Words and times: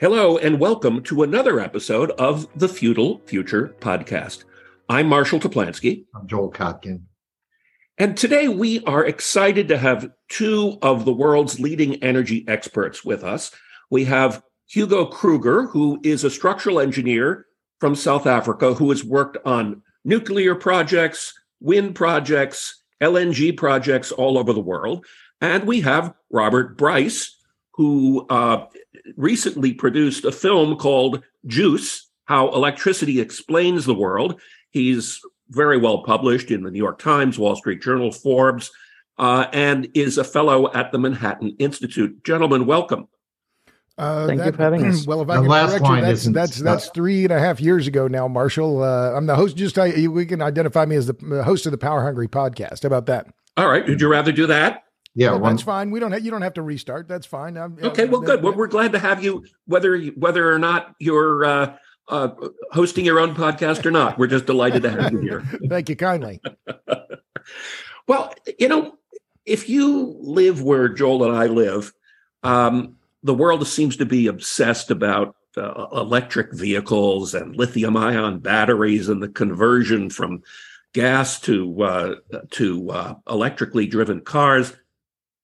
Hello, 0.00 0.38
and 0.38 0.58
welcome 0.58 1.02
to 1.02 1.22
another 1.22 1.60
episode 1.60 2.10
of 2.12 2.48
the 2.58 2.68
Feudal 2.68 3.20
Future 3.26 3.74
Podcast. 3.80 4.44
I'm 4.88 5.06
Marshall 5.06 5.40
Toplansky. 5.40 6.06
I'm 6.14 6.26
Joel 6.26 6.50
Kotkin. 6.50 7.02
And 7.98 8.16
today 8.16 8.48
we 8.48 8.82
are 8.84 9.04
excited 9.04 9.68
to 9.68 9.76
have 9.76 10.10
two 10.30 10.78
of 10.80 11.04
the 11.04 11.12
world's 11.12 11.60
leading 11.60 12.02
energy 12.02 12.46
experts 12.48 13.04
with 13.04 13.22
us. 13.22 13.50
We 13.90 14.06
have 14.06 14.42
Hugo 14.70 15.04
Kruger, 15.04 15.66
who 15.66 16.00
is 16.02 16.24
a 16.24 16.30
structural 16.30 16.80
engineer 16.80 17.44
from 17.78 17.94
South 17.94 18.26
Africa 18.26 18.72
who 18.72 18.88
has 18.88 19.04
worked 19.04 19.36
on 19.44 19.82
nuclear 20.02 20.54
projects, 20.54 21.38
wind 21.60 21.94
projects, 21.94 22.82
LNG 23.02 23.54
projects 23.54 24.12
all 24.12 24.38
over 24.38 24.54
the 24.54 24.60
world. 24.60 25.04
And 25.42 25.64
we 25.64 25.82
have 25.82 26.14
Robert 26.30 26.78
Bryce, 26.78 27.36
who 27.80 28.26
uh, 28.28 28.66
recently 29.16 29.72
produced 29.72 30.26
a 30.26 30.32
film 30.32 30.76
called 30.76 31.22
Juice 31.46 32.10
How 32.26 32.52
Electricity 32.52 33.22
Explains 33.22 33.86
the 33.86 33.94
World. 33.94 34.38
He's 34.68 35.18
very 35.48 35.78
well 35.78 36.02
published 36.02 36.50
in 36.50 36.62
the 36.62 36.70
New 36.70 36.76
York 36.76 36.98
Times, 36.98 37.38
Wall 37.38 37.56
Street 37.56 37.80
Journal, 37.80 38.12
Forbes, 38.12 38.70
uh, 39.16 39.46
and 39.54 39.88
is 39.94 40.18
a 40.18 40.24
fellow 40.24 40.70
at 40.74 40.92
the 40.92 40.98
Manhattan 40.98 41.56
Institute. 41.58 42.22
Gentlemen, 42.22 42.66
welcome. 42.66 43.08
Uh, 43.96 44.26
Thank 44.26 44.40
that, 44.40 44.46
you 44.48 44.52
for 44.52 44.62
having 44.62 44.84
us. 44.84 45.06
Well, 45.06 45.22
if 45.22 45.30
I 45.30 45.36
the 45.36 45.40
can 45.40 45.50
last 45.50 45.78
correct 45.78 45.86
you, 45.86 46.02
that's 46.02 46.24
that's 46.24 46.58
that's 46.58 46.90
three 46.90 47.24
and 47.24 47.32
a 47.32 47.40
half 47.40 47.62
years 47.62 47.86
ago 47.86 48.08
now, 48.08 48.28
Marshall. 48.28 48.82
Uh, 48.82 49.12
I'm 49.12 49.24
the 49.24 49.36
host. 49.36 49.56
Just 49.56 49.78
I, 49.78 50.06
we 50.06 50.26
can 50.26 50.42
identify 50.42 50.84
me 50.84 50.96
as 50.96 51.06
the 51.06 51.42
host 51.42 51.64
of 51.64 51.72
the 51.72 51.78
Power 51.78 52.02
Hungry 52.02 52.28
podcast. 52.28 52.82
How 52.82 52.88
about 52.88 53.06
that? 53.06 53.28
All 53.56 53.70
right. 53.70 53.88
Would 53.88 54.02
you 54.02 54.08
rather 54.08 54.32
do 54.32 54.46
that? 54.48 54.84
Yeah, 55.14 55.32
well, 55.32 55.50
that's 55.50 55.62
fine. 55.62 55.90
We 55.90 55.98
don't. 55.98 56.12
Have, 56.12 56.24
you 56.24 56.30
don't 56.30 56.42
have 56.42 56.54
to 56.54 56.62
restart. 56.62 57.08
That's 57.08 57.26
fine. 57.26 57.56
I'm, 57.56 57.76
okay. 57.82 58.04
Well, 58.04 58.20
good. 58.20 58.42
Well, 58.42 58.54
we're 58.54 58.68
glad 58.68 58.92
to 58.92 58.98
have 58.98 59.22
you, 59.24 59.44
whether 59.66 59.98
whether 59.98 60.52
or 60.52 60.58
not 60.58 60.94
you're 61.00 61.44
uh, 61.44 61.76
uh, 62.08 62.28
hosting 62.70 63.04
your 63.04 63.18
own 63.18 63.34
podcast 63.34 63.84
or 63.86 63.90
not. 63.90 64.18
We're 64.18 64.28
just 64.28 64.46
delighted 64.46 64.82
to 64.82 64.90
have 64.90 65.12
you 65.12 65.18
here. 65.18 65.42
Thank 65.68 65.88
you 65.88 65.96
kindly. 65.96 66.40
well, 68.06 68.34
you 68.58 68.68
know, 68.68 68.98
if 69.44 69.68
you 69.68 70.16
live 70.20 70.62
where 70.62 70.88
Joel 70.88 71.24
and 71.24 71.36
I 71.36 71.46
live, 71.46 71.92
um, 72.42 72.96
the 73.22 73.34
world 73.34 73.66
seems 73.66 73.96
to 73.96 74.06
be 74.06 74.28
obsessed 74.28 74.90
about 74.90 75.36
uh, 75.56 75.86
electric 75.92 76.52
vehicles 76.52 77.34
and 77.34 77.56
lithium 77.56 77.96
ion 77.96 78.38
batteries 78.38 79.08
and 79.08 79.20
the 79.20 79.28
conversion 79.28 80.08
from 80.08 80.42
gas 80.92 81.40
to 81.40 81.82
uh, 81.82 82.14
to 82.50 82.90
uh, 82.90 83.14
electrically 83.28 83.86
driven 83.86 84.20
cars 84.20 84.72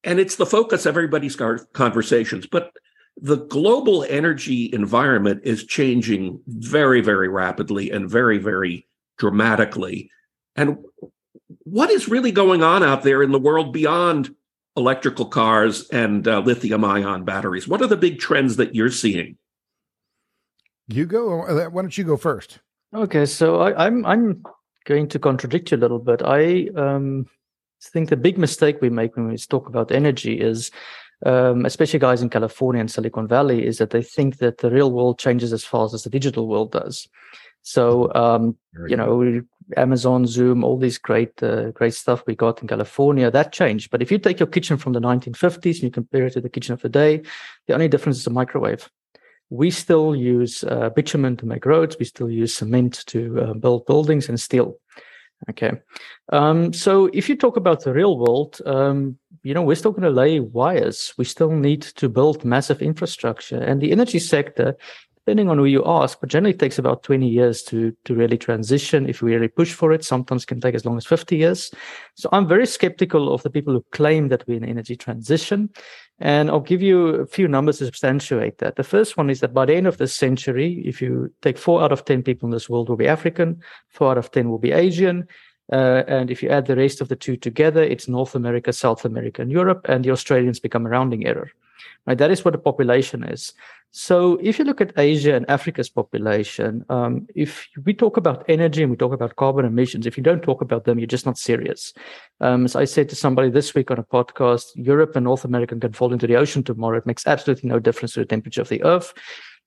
and 0.07 0.21
it's 0.21 0.37
the 0.37 0.47
focus 0.47 0.87
of 0.87 0.97
everybody's 0.97 1.37
conversations. 1.73 2.47
But 2.47 2.73
the 3.21 3.37
global 3.37 4.05
energy 4.05 4.71
environment 4.73 5.43
is 5.45 5.65
changing 5.65 6.41
very, 6.47 7.01
very 7.01 7.29
rapidly 7.29 7.91
and 7.91 8.09
very, 8.09 8.39
very 8.39 8.87
dramatically. 9.19 10.11
And 10.55 10.79
what 11.65 11.91
is 11.91 12.09
really 12.09 12.33
going 12.33 12.63
on 12.63 12.83
out 12.83 13.03
there 13.03 13.23
in 13.23 13.33
the 13.33 13.39
world 13.39 13.73
beyond 13.73 14.35
electrical 14.77 15.27
cars 15.27 15.89
and 15.91 16.29
uh, 16.29 16.41
lithium 16.41 16.85
ion 16.85 17.25
batteries? 17.25 17.67
What 17.67 17.83
are 17.83 17.87
the 17.87 17.97
big 17.97 18.19
trends 18.19 18.57
that 18.57 18.75
you're 18.75 18.91
seeing? 18.91 19.37
You 20.89 21.07
go. 21.07 21.43
Uh, 21.43 21.69
why 21.71 21.83
don't 21.83 21.99
you 21.99 22.05
go 22.05 22.17
first? 22.17 22.61
Okay, 22.95 23.27
so 23.27 23.61
I, 23.61 23.87
I'm 23.87 24.07
I'm 24.07 24.45
going 24.85 25.09
to 25.09 25.19
contradict 25.19 25.73
you 25.73 25.77
a 25.77 25.79
little 25.79 25.99
bit. 25.99 26.23
I 26.25 26.69
um, 26.77 27.27
I 27.85 27.89
think 27.91 28.09
the 28.09 28.17
big 28.17 28.39
mistake 28.39 28.79
we 28.81 28.91
make 28.91 29.17
when 29.17 29.29
we 29.29 29.37
talk 29.37 29.69
about 29.69 29.93
energy 29.93 30.41
is, 30.41 30.71
um, 31.25 31.67
especially 31.67 31.99
guys 31.99 32.23
in 32.23 32.31
California 32.31 32.81
and 32.81 32.91
Silicon 32.91 33.29
Valley, 33.29 33.67
is 33.67 33.79
that 33.79 33.91
they 33.91 34.03
think 34.03 34.39
that 34.39 34.59
the 34.59 34.71
real 34.71 34.91
world 34.91 35.19
changes 35.19 35.53
as 35.53 35.65
fast 35.65 35.95
as 35.95 36.03
the 36.03 36.11
digital 36.11 36.49
world 36.49 36.73
does. 36.73 37.09
So, 37.63 38.15
um, 38.15 38.57
you 38.87 38.97
know, 38.97 39.43
Amazon, 39.77 40.25
Zoom, 40.27 40.63
all 40.63 40.79
these 40.79 40.99
great, 40.99 41.43
uh, 41.43 41.73
great 41.73 41.95
stuff 41.95 42.23
we 42.25 42.37
got 42.37 42.63
in 42.63 42.69
California, 42.69 43.29
that 43.29 43.53
changed. 43.53 43.91
But 43.91 44.03
if 44.03 44.13
you 44.13 44.19
take 44.19 44.39
your 44.39 44.47
kitchen 44.47 44.77
from 44.77 44.93
the 44.93 45.01
1950s 45.01 45.75
and 45.75 45.83
you 45.83 45.91
compare 45.91 46.27
it 46.27 46.35
to 46.35 46.41
the 46.41 46.49
kitchen 46.49 46.75
of 46.75 46.83
today, 46.83 47.23
the 47.67 47.75
only 47.75 47.89
difference 47.89 48.19
is 48.19 48.27
a 48.27 48.31
microwave. 48.31 48.89
We 49.51 49.73
still 49.73 50.15
use 50.15 50.63
uh, 50.63 50.91
bitumen 50.91 51.37
to 51.39 51.47
make 51.47 51.67
roads. 51.67 51.97
We 51.99 52.05
still 52.05 52.31
use 52.31 52.55
cement 52.55 53.05
to 53.07 53.41
uh, 53.41 53.55
build 53.55 53.87
buildings 53.87 54.29
and 54.29 54.41
steel. 54.41 54.79
Okay. 55.51 55.73
Um, 56.33 56.73
so 56.73 57.07
if 57.13 57.29
you 57.29 57.37
talk 57.37 57.57
about 57.57 57.85
the 57.85 57.93
real 57.93 58.19
world, 58.19 58.61
um, 58.67 59.19
you 59.43 59.55
know, 59.55 59.63
we're 59.63 59.77
still 59.77 59.93
going 59.93 60.03
to 60.03 60.11
lay 60.11 60.41
wires. 60.41 61.15
We 61.19 61.25
still 61.25 61.51
need 61.51 61.83
to 61.83 62.09
build 62.09 62.45
massive 62.45 62.83
infrastructure. 62.83 63.61
And 63.61 63.81
the 63.81 63.93
energy 63.93 64.19
sector 64.19 64.77
depending 65.27 65.51
on 65.51 65.59
who 65.59 65.65
you 65.65 65.83
ask, 65.85 66.21
but 66.21 66.29
generally 66.29 66.57
takes 66.57 66.79
about 66.79 67.03
20 67.03 67.27
years 67.27 67.65
to, 67.65 67.93
to 68.05 68.15
really 68.15 68.39
transition. 68.39 69.09
If 69.09 69.23
we 69.23 69.35
really 69.35 69.49
push 69.49 69.73
for 69.73 69.91
it, 69.91 70.05
sometimes 70.05 70.45
can 70.45 70.61
take 70.61 70.77
as 70.77 70.85
long 70.85 70.97
as 70.97 71.05
50 71.05 71.37
years. 71.37 71.73
So 72.15 72.29
I'm 72.31 72.47
very 72.47 72.65
skeptical 72.65 73.35
of 73.35 73.43
the 73.43 73.51
people 73.51 73.73
who 73.73 73.85
claim 73.91 74.29
that 74.29 74.47
we're 74.47 74.59
in 74.59 74.65
energy 74.65 74.95
transition. 74.95 75.71
And 76.21 76.49
I'll 76.49 76.61
give 76.61 76.81
you 76.81 77.09
a 77.09 77.27
few 77.27 77.49
numbers 77.49 77.79
to 77.79 77.87
substantiate 77.87 78.59
that. 78.59 78.77
The 78.77 78.85
first 78.85 79.17
one 79.17 79.29
is 79.29 79.41
that 79.41 79.53
by 79.53 79.67
the 79.67 79.75
end 79.75 79.89
of 79.89 79.99
this 79.99 80.15
century, 80.15 80.81
if 80.87 81.03
you 81.03 81.35
take 81.43 81.59
four 81.59 81.83
out 81.83 81.91
of 81.91 82.05
10 82.05 82.23
people 82.23 82.47
in 82.47 82.53
this 82.53 82.71
world 82.71 82.89
will 82.89 82.97
be 82.97 83.09
African, 83.09 83.61
four 83.89 84.13
out 84.13 84.19
of 84.19 84.31
10 84.31 84.49
will 84.49 84.59
be 84.59 84.71
Asian, 84.71 85.27
uh, 85.73 86.05
and 86.07 86.31
if 86.31 86.41
you 86.41 86.51
add 86.51 86.67
the 86.67 86.77
rest 86.77 87.01
of 87.01 87.09
the 87.09 87.17
two 87.17 87.37
together, 87.37 87.83
it's 87.83 88.07
North 88.07 88.37
America, 88.37 88.73
South 88.73 89.05
America, 89.05 89.43
and 89.43 89.51
Europe, 89.51 89.87
and 89.89 90.05
the 90.05 90.13
Australians 90.13 90.61
become 90.61 90.87
a 90.87 90.89
rounding 90.89 91.27
error. 91.27 91.51
Right? 92.07 92.19
That 92.19 92.31
is 92.31 92.45
what 92.45 92.53
the 92.53 92.59
population 92.59 93.25
is. 93.25 93.53
So 93.91 94.39
if 94.43 94.59
you 94.59 94.65
look 94.65 94.81
at 94.81 94.93
Asia 94.99 95.35
and 95.35 95.49
Africa's 95.49 95.89
population, 95.89 96.85
um, 96.91 97.27
if 97.35 97.67
we 97.85 97.95
talk 97.95 98.19
about 98.19 98.45
energy 98.47 98.83
and 98.83 98.91
we 98.91 98.97
talk 98.97 99.13
about 99.13 99.37
carbon 99.37 99.65
emissions, 99.65 100.07
if 100.07 100.17
you 100.19 100.23
don't 100.23 100.43
talk 100.43 100.61
about 100.61 100.85
them, 100.85 100.99
you're 100.99 101.07
just 101.07 101.25
not 101.25 101.39
serious. 101.39 101.95
Um, 102.41 102.67
as 102.67 102.77
I 102.77 102.85
said 102.85 103.09
to 103.09 103.17
somebody 103.17 103.49
this 103.49 103.75
week 103.75 103.91
on 103.91 103.99
a 103.99 104.05
podcast, 104.05 104.67
Europe 104.75 105.17
and 105.17 105.25
North 105.25 105.45
America 105.45 105.75
can 105.77 105.93
fall 105.93 106.13
into 106.13 106.27
the 106.27 106.37
ocean 106.37 106.63
tomorrow. 106.63 106.99
It 106.99 107.07
makes 107.07 107.27
absolutely 107.27 107.71
no 107.71 107.79
difference 107.79 108.13
to 108.15 108.21
the 108.21 108.27
temperature 108.27 108.61
of 108.61 108.69
the 108.69 108.85
earth. 108.85 109.15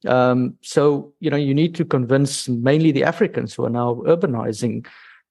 Um, 0.08 0.56
so, 0.62 1.14
you 1.20 1.30
know, 1.30 1.38
you 1.38 1.54
need 1.54 1.76
to 1.76 1.84
convince 1.86 2.48
mainly 2.48 2.92
the 2.92 3.04
Africans 3.04 3.54
who 3.56 3.66
are 3.66 3.70
now 3.70 3.96
urbanizing 4.06 4.86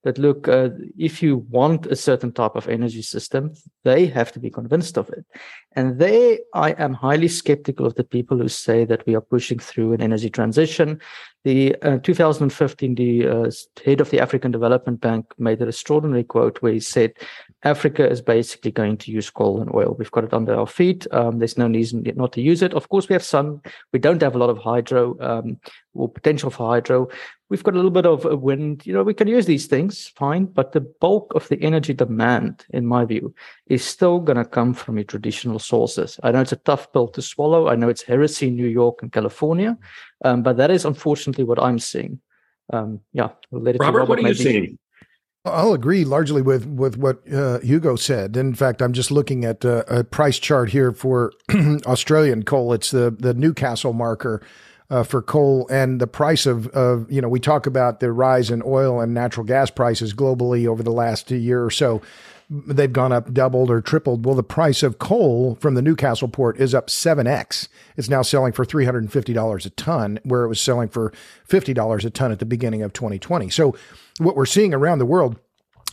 that 0.04 0.18
look, 0.18 0.48
uh, 0.48 0.70
if 0.96 1.22
you 1.22 1.38
want 1.50 1.86
a 1.86 1.96
certain 1.96 2.32
type 2.32 2.54
of 2.54 2.68
energy 2.68 3.02
system, 3.02 3.52
they 3.84 4.06
have 4.06 4.32
to 4.32 4.40
be 4.40 4.50
convinced 4.50 4.96
of 4.96 5.08
it. 5.10 5.24
And 5.72 5.98
they, 5.98 6.40
I 6.54 6.70
am 6.72 6.94
highly 6.94 7.28
skeptical 7.28 7.84
of 7.84 7.96
the 7.96 8.04
people 8.04 8.38
who 8.38 8.48
say 8.48 8.84
that 8.84 9.04
we 9.06 9.14
are 9.14 9.20
pushing 9.20 9.58
through 9.58 9.92
an 9.92 10.00
energy 10.00 10.30
transition. 10.30 11.00
The 11.44 11.76
uh, 11.82 11.98
2015, 11.98 12.94
the 12.94 13.28
uh, 13.28 13.50
head 13.84 14.00
of 14.00 14.10
the 14.10 14.20
African 14.20 14.52
Development 14.52 15.00
Bank 15.00 15.26
made 15.38 15.60
an 15.60 15.68
extraordinary 15.68 16.24
quote 16.24 16.62
where 16.62 16.72
he 16.72 16.80
said, 16.80 17.12
Africa 17.64 18.08
is 18.08 18.20
basically 18.20 18.70
going 18.70 18.96
to 18.98 19.10
use 19.10 19.30
coal 19.30 19.60
and 19.60 19.74
oil. 19.74 19.96
We've 19.98 20.10
got 20.10 20.24
it 20.24 20.32
under 20.32 20.54
our 20.54 20.66
feet. 20.66 21.06
Um, 21.10 21.40
there's 21.40 21.58
no 21.58 21.68
reason 21.68 22.04
not 22.14 22.32
to 22.34 22.40
use 22.40 22.62
it. 22.62 22.72
Of 22.72 22.88
course, 22.88 23.08
we 23.08 23.14
have 23.14 23.24
sun. 23.24 23.60
We 23.92 23.98
don't 23.98 24.22
have 24.22 24.36
a 24.36 24.38
lot 24.38 24.50
of 24.50 24.58
hydro 24.58 25.16
um, 25.20 25.58
or 25.92 26.08
potential 26.08 26.50
for 26.50 26.68
hydro. 26.68 27.08
We've 27.50 27.64
got 27.64 27.74
a 27.74 27.76
little 27.76 27.90
bit 27.90 28.06
of 28.06 28.24
wind. 28.42 28.86
You 28.86 28.92
know, 28.92 29.02
we 29.02 29.14
can 29.14 29.26
use 29.26 29.46
these 29.46 29.66
things, 29.66 30.06
fine. 30.06 30.44
But 30.44 30.72
the 30.72 30.82
bulk 30.82 31.32
of 31.34 31.48
the 31.48 31.60
energy 31.60 31.94
demand, 31.94 32.64
in 32.70 32.86
my 32.86 33.04
view, 33.04 33.34
is 33.66 33.84
still 33.84 34.20
going 34.20 34.36
to 34.36 34.44
come 34.44 34.72
from 34.72 34.96
your 34.96 35.04
traditional 35.04 35.58
sources. 35.58 36.20
I 36.22 36.30
know 36.30 36.42
it's 36.42 36.52
a 36.52 36.56
tough 36.56 36.92
pill 36.92 37.08
to 37.08 37.22
swallow. 37.22 37.68
I 37.68 37.74
know 37.74 37.88
it's 37.88 38.02
heresy 38.02 38.48
in 38.48 38.56
New 38.56 38.68
York 38.68 39.02
and 39.02 39.10
California, 39.10 39.76
um, 40.24 40.44
but 40.44 40.58
that 40.58 40.70
is 40.70 40.84
unfortunately 40.84 41.44
what 41.44 41.60
I'm 41.60 41.80
seeing. 41.80 42.20
Um, 42.72 43.00
yeah, 43.12 43.30
we'll 43.50 43.62
Robert, 43.62 43.80
Robert, 43.80 44.08
what 44.08 44.18
are 44.18 44.28
you 44.28 44.34
seeing? 44.34 44.78
I'll 45.48 45.72
agree 45.72 46.04
largely 46.04 46.42
with 46.42 46.66
with 46.66 46.96
what 46.96 47.20
uh, 47.32 47.60
Hugo 47.60 47.96
said. 47.96 48.36
In 48.36 48.54
fact, 48.54 48.80
I'm 48.82 48.92
just 48.92 49.10
looking 49.10 49.44
at 49.44 49.64
uh, 49.64 49.84
a 49.88 50.04
price 50.04 50.38
chart 50.38 50.70
here 50.70 50.92
for 50.92 51.32
Australian 51.86 52.44
coal. 52.44 52.72
It's 52.72 52.90
the 52.90 53.10
the 53.10 53.34
Newcastle 53.34 53.92
marker 53.92 54.42
uh, 54.90 55.02
for 55.02 55.20
coal 55.22 55.66
and 55.70 56.00
the 56.00 56.06
price 56.06 56.46
of 56.46 56.68
of 56.68 57.10
you 57.10 57.20
know 57.20 57.28
we 57.28 57.40
talk 57.40 57.66
about 57.66 58.00
the 58.00 58.12
rise 58.12 58.50
in 58.50 58.62
oil 58.64 59.00
and 59.00 59.12
natural 59.12 59.44
gas 59.44 59.70
prices 59.70 60.14
globally 60.14 60.66
over 60.66 60.82
the 60.82 60.92
last 60.92 61.30
year 61.30 61.64
or 61.64 61.70
so. 61.70 62.02
They've 62.50 62.90
gone 62.92 63.12
up 63.12 63.34
doubled 63.34 63.70
or 63.70 63.82
tripled. 63.82 64.24
Well, 64.24 64.34
the 64.34 64.42
price 64.42 64.82
of 64.82 64.98
coal 64.98 65.58
from 65.60 65.74
the 65.74 65.82
Newcastle 65.82 66.28
port 66.28 66.58
is 66.58 66.74
up 66.74 66.86
7x. 66.86 67.68
It's 67.98 68.08
now 68.08 68.22
selling 68.22 68.52
for 68.52 68.64
$350 68.64 69.66
a 69.66 69.70
ton, 69.70 70.18
where 70.22 70.44
it 70.44 70.48
was 70.48 70.58
selling 70.58 70.88
for 70.88 71.12
$50 71.46 72.04
a 72.06 72.10
ton 72.10 72.32
at 72.32 72.38
the 72.38 72.46
beginning 72.46 72.80
of 72.80 72.94
2020. 72.94 73.50
So, 73.50 73.76
what 74.18 74.36
we're 74.36 74.46
seeing 74.46 74.74
around 74.74 74.98
the 74.98 75.06
world 75.06 75.36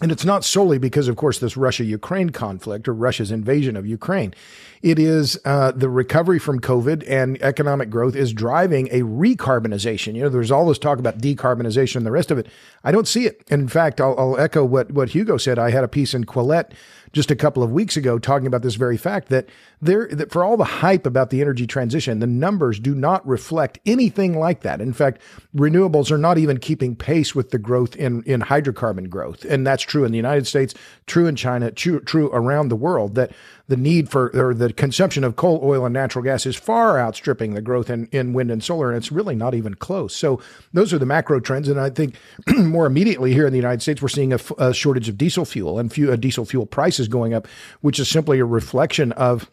and 0.01 0.11
it's 0.11 0.25
not 0.25 0.43
solely 0.43 0.77
because, 0.77 1.07
of 1.07 1.15
course, 1.15 1.39
this 1.39 1.55
Russia 1.55 1.85
Ukraine 1.85 2.31
conflict 2.31 2.89
or 2.89 2.93
Russia's 2.93 3.31
invasion 3.31 3.77
of 3.77 3.87
Ukraine. 3.87 4.33
It 4.81 4.99
is 4.99 5.39
uh, 5.45 5.71
the 5.71 5.87
recovery 5.87 6.37
from 6.37 6.59
COVID 6.59 7.09
and 7.09 7.41
economic 7.41 7.89
growth 7.89 8.13
is 8.13 8.33
driving 8.33 8.89
a 8.91 9.03
recarbonization. 9.03 10.13
You 10.15 10.23
know, 10.23 10.29
there's 10.29 10.51
all 10.51 10.67
this 10.67 10.79
talk 10.79 10.99
about 10.99 11.19
decarbonization 11.19 11.95
and 11.95 12.05
the 12.05 12.11
rest 12.11 12.29
of 12.29 12.37
it. 12.37 12.47
I 12.83 12.91
don't 12.91 13.07
see 13.07 13.25
it. 13.25 13.41
In 13.47 13.69
fact, 13.69 14.01
I'll, 14.01 14.15
I'll 14.19 14.37
echo 14.37 14.65
what, 14.65 14.91
what 14.91 15.09
Hugo 15.09 15.37
said. 15.37 15.57
I 15.57 15.69
had 15.69 15.85
a 15.85 15.87
piece 15.87 16.13
in 16.13 16.25
Quillette 16.25 16.73
just 17.15 17.31
a 17.31 17.35
couple 17.35 17.63
of 17.63 17.71
weeks 17.71 17.95
ago 17.95 18.19
talking 18.19 18.45
about 18.45 18.61
this 18.61 18.75
very 18.75 18.97
fact 18.97 19.29
that 19.29 19.47
there, 19.81 20.09
that 20.11 20.31
for 20.31 20.43
all 20.43 20.57
the 20.57 20.65
hype 20.65 21.05
about 21.05 21.29
the 21.29 21.39
energy 21.39 21.65
transition, 21.65 22.19
the 22.19 22.27
numbers 22.27 22.77
do 22.77 22.93
not 22.93 23.25
reflect 23.25 23.79
anything 23.85 24.37
like 24.37 24.61
that. 24.63 24.81
In 24.81 24.91
fact, 24.91 25.21
renewables 25.55 26.11
are 26.11 26.17
not 26.17 26.37
even 26.37 26.59
keeping 26.59 26.93
pace 26.93 27.33
with 27.33 27.51
the 27.51 27.57
growth 27.57 27.95
in, 27.95 28.21
in 28.23 28.41
hydrocarbon 28.41 29.09
growth. 29.09 29.45
And 29.45 29.65
that's 29.65 29.81
true 29.81 30.03
in 30.03 30.11
the 30.11 30.17
United 30.17 30.45
States, 30.45 30.73
true 31.07 31.25
in 31.25 31.37
China, 31.37 31.71
true, 31.71 32.01
true 32.01 32.29
around 32.33 32.67
the 32.67 32.75
world 32.75 33.15
that 33.15 33.31
the 33.67 33.77
need 33.77 34.09
for 34.09 34.29
or 34.35 34.53
the 34.53 34.71
consumption 34.71 35.23
of 35.23 35.35
coal, 35.35 35.59
oil, 35.63 35.85
and 35.85 35.93
natural 35.93 36.23
gas 36.23 36.45
is 36.45 36.55
far 36.55 36.99
outstripping 36.99 37.53
the 37.53 37.61
growth 37.61 37.89
in, 37.89 38.07
in 38.11 38.33
wind 38.33 38.51
and 38.51 38.63
solar, 38.63 38.89
and 38.89 38.97
it's 38.97 39.11
really 39.11 39.35
not 39.35 39.55
even 39.55 39.73
close. 39.73 40.15
So 40.15 40.39
those 40.73 40.93
are 40.93 40.99
the 40.99 41.05
macro 41.05 41.39
trends, 41.39 41.67
and 41.67 41.79
I 41.79 41.89
think 41.89 42.15
more 42.57 42.85
immediately 42.85 43.33
here 43.33 43.47
in 43.47 43.53
the 43.53 43.57
United 43.57 43.81
States, 43.81 44.01
we're 44.01 44.07
seeing 44.07 44.33
a, 44.33 44.73
shortage 44.73 45.09
of 45.09 45.17
diesel 45.17 45.45
fuel 45.45 45.79
and 45.79 45.91
few, 45.91 46.11
uh, 46.11 46.15
diesel 46.15 46.45
fuel 46.45 46.65
prices 46.65 47.07
going 47.07 47.33
up, 47.33 47.47
which 47.81 47.99
is 47.99 48.09
simply 48.09 48.39
a 48.39 48.45
reflection 48.45 49.11
of 49.13 49.49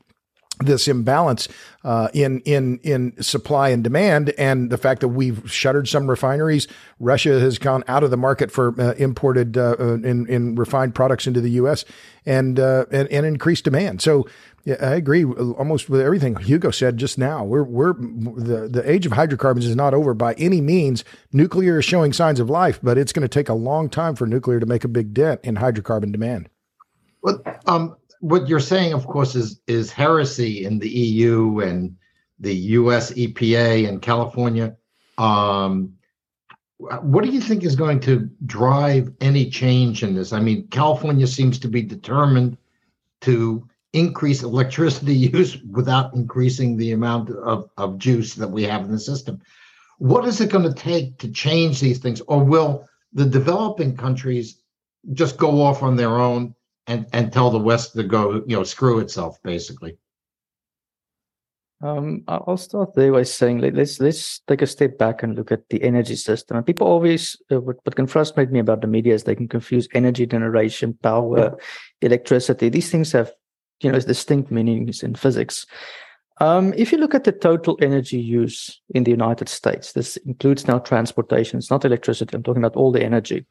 this 0.66 0.88
imbalance 0.88 1.48
uh, 1.84 2.08
in 2.12 2.40
in 2.40 2.78
in 2.82 3.20
supply 3.22 3.70
and 3.70 3.82
demand, 3.82 4.30
and 4.38 4.70
the 4.70 4.78
fact 4.78 5.00
that 5.00 5.08
we've 5.08 5.50
shuttered 5.50 5.88
some 5.88 6.08
refineries. 6.08 6.68
Russia 7.00 7.40
has 7.40 7.58
gone 7.58 7.84
out 7.88 8.02
of 8.02 8.10
the 8.10 8.16
market 8.16 8.50
for 8.50 8.80
uh, 8.80 8.92
imported 8.94 9.56
uh, 9.56 9.76
uh 9.78 9.94
in 9.94 10.26
in 10.28 10.54
refined 10.54 10.94
products 10.94 11.26
into 11.26 11.40
the 11.40 11.50
U.S. 11.50 11.84
and 12.24 12.58
uh, 12.58 12.86
and, 12.90 13.08
and 13.08 13.26
increased 13.26 13.64
demand. 13.64 14.00
So. 14.02 14.26
Yeah, 14.64 14.76
I 14.80 14.94
agree 14.94 15.24
almost 15.24 15.90
with 15.90 16.00
everything 16.00 16.36
Hugo 16.36 16.70
said 16.70 16.96
just 16.96 17.18
now. 17.18 17.42
We're 17.42 17.64
we're 17.64 17.94
the 17.94 18.68
the 18.70 18.88
age 18.88 19.06
of 19.06 19.10
hydrocarbons 19.10 19.66
is 19.66 19.74
not 19.74 19.92
over 19.92 20.14
by 20.14 20.34
any 20.34 20.60
means. 20.60 21.02
Nuclear 21.32 21.80
is 21.80 21.84
showing 21.84 22.12
signs 22.12 22.38
of 22.38 22.48
life, 22.48 22.78
but 22.80 22.96
it's 22.96 23.12
going 23.12 23.24
to 23.24 23.28
take 23.28 23.48
a 23.48 23.54
long 23.54 23.90
time 23.90 24.14
for 24.14 24.24
nuclear 24.24 24.60
to 24.60 24.66
make 24.66 24.84
a 24.84 24.88
big 24.88 25.14
dent 25.14 25.40
in 25.42 25.56
hydrocarbon 25.56 26.12
demand. 26.12 26.48
Well, 27.22 27.42
um, 27.66 27.96
what 28.22 28.48
you're 28.48 28.60
saying, 28.60 28.92
of 28.92 29.04
course, 29.08 29.34
is 29.34 29.60
is 29.66 29.90
heresy 29.90 30.64
in 30.64 30.78
the 30.78 30.88
EU 30.88 31.58
and 31.58 31.96
the 32.38 32.54
U.S. 32.78 33.10
EPA 33.12 33.88
and 33.88 34.00
California. 34.00 34.76
Um, 35.18 35.94
what 36.78 37.24
do 37.24 37.30
you 37.30 37.40
think 37.40 37.64
is 37.64 37.74
going 37.74 37.98
to 38.00 38.30
drive 38.46 39.12
any 39.20 39.50
change 39.50 40.04
in 40.04 40.14
this? 40.14 40.32
I 40.32 40.38
mean, 40.38 40.68
California 40.68 41.26
seems 41.26 41.58
to 41.58 41.68
be 41.68 41.82
determined 41.82 42.58
to 43.22 43.68
increase 43.92 44.44
electricity 44.44 45.14
use 45.34 45.60
without 45.68 46.14
increasing 46.14 46.76
the 46.76 46.92
amount 46.92 47.30
of, 47.30 47.70
of 47.76 47.98
juice 47.98 48.34
that 48.34 48.50
we 48.50 48.62
have 48.62 48.84
in 48.84 48.92
the 48.92 49.00
system. 49.00 49.42
What 49.98 50.26
is 50.26 50.40
it 50.40 50.50
going 50.50 50.72
to 50.72 50.80
take 50.80 51.18
to 51.18 51.28
change 51.28 51.80
these 51.80 51.98
things? 51.98 52.20
Or 52.28 52.44
will 52.44 52.88
the 53.12 53.26
developing 53.26 53.96
countries 53.96 54.62
just 55.12 55.38
go 55.38 55.60
off 55.60 55.82
on 55.82 55.96
their 55.96 56.20
own 56.20 56.54
and 56.86 57.06
and 57.12 57.32
tell 57.32 57.50
the 57.50 57.58
West 57.58 57.94
to 57.94 58.02
go, 58.02 58.42
you 58.46 58.56
know, 58.56 58.64
screw 58.64 58.98
itself, 58.98 59.38
basically. 59.42 59.96
Um, 61.82 62.22
I'll 62.28 62.56
start 62.56 62.94
there 62.94 63.12
by 63.12 63.24
saying 63.24 63.58
let, 63.58 63.76
us 63.76 63.98
let's 63.98 64.38
take 64.46 64.62
a 64.62 64.68
step 64.68 64.98
back 64.98 65.24
and 65.24 65.34
look 65.34 65.50
at 65.50 65.68
the 65.68 65.82
energy 65.82 66.14
system. 66.14 66.56
And 66.56 66.64
people 66.64 66.86
always 66.86 67.36
uh, 67.50 67.60
what, 67.60 67.76
what 67.82 67.96
can 67.96 68.06
frustrate 68.06 68.52
me 68.52 68.60
about 68.60 68.82
the 68.82 68.86
media 68.86 69.14
is 69.14 69.24
they 69.24 69.34
can 69.34 69.48
confuse 69.48 69.88
energy 69.92 70.24
generation, 70.24 70.96
power, 71.02 71.58
electricity. 72.00 72.68
These 72.68 72.90
things 72.90 73.10
have 73.12 73.32
you 73.80 73.90
know 73.90 73.98
distinct 73.98 74.52
meanings 74.52 75.02
in 75.02 75.16
physics. 75.16 75.66
Um, 76.40 76.72
if 76.76 76.92
you 76.92 76.98
look 76.98 77.14
at 77.14 77.24
the 77.24 77.32
total 77.32 77.76
energy 77.82 78.18
use 78.18 78.80
in 78.94 79.04
the 79.04 79.10
United 79.10 79.48
States, 79.48 79.92
this 79.92 80.16
includes 80.18 80.66
now 80.66 80.78
transportation. 80.78 81.58
It's 81.58 81.70
not 81.70 81.84
electricity. 81.84 82.34
I'm 82.34 82.42
talking 82.42 82.64
about 82.64 82.76
all 82.76 82.90
the 82.92 83.02
energy. 83.02 83.44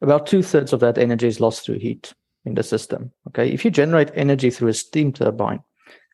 About 0.00 0.26
two 0.26 0.42
thirds 0.42 0.72
of 0.72 0.80
that 0.80 0.98
energy 0.98 1.26
is 1.26 1.40
lost 1.40 1.64
through 1.64 1.78
heat 1.78 2.14
in 2.44 2.54
the 2.54 2.62
system. 2.62 3.12
Okay, 3.28 3.50
if 3.50 3.64
you 3.64 3.70
generate 3.70 4.10
energy 4.14 4.50
through 4.50 4.68
a 4.68 4.74
steam 4.74 5.12
turbine, 5.12 5.62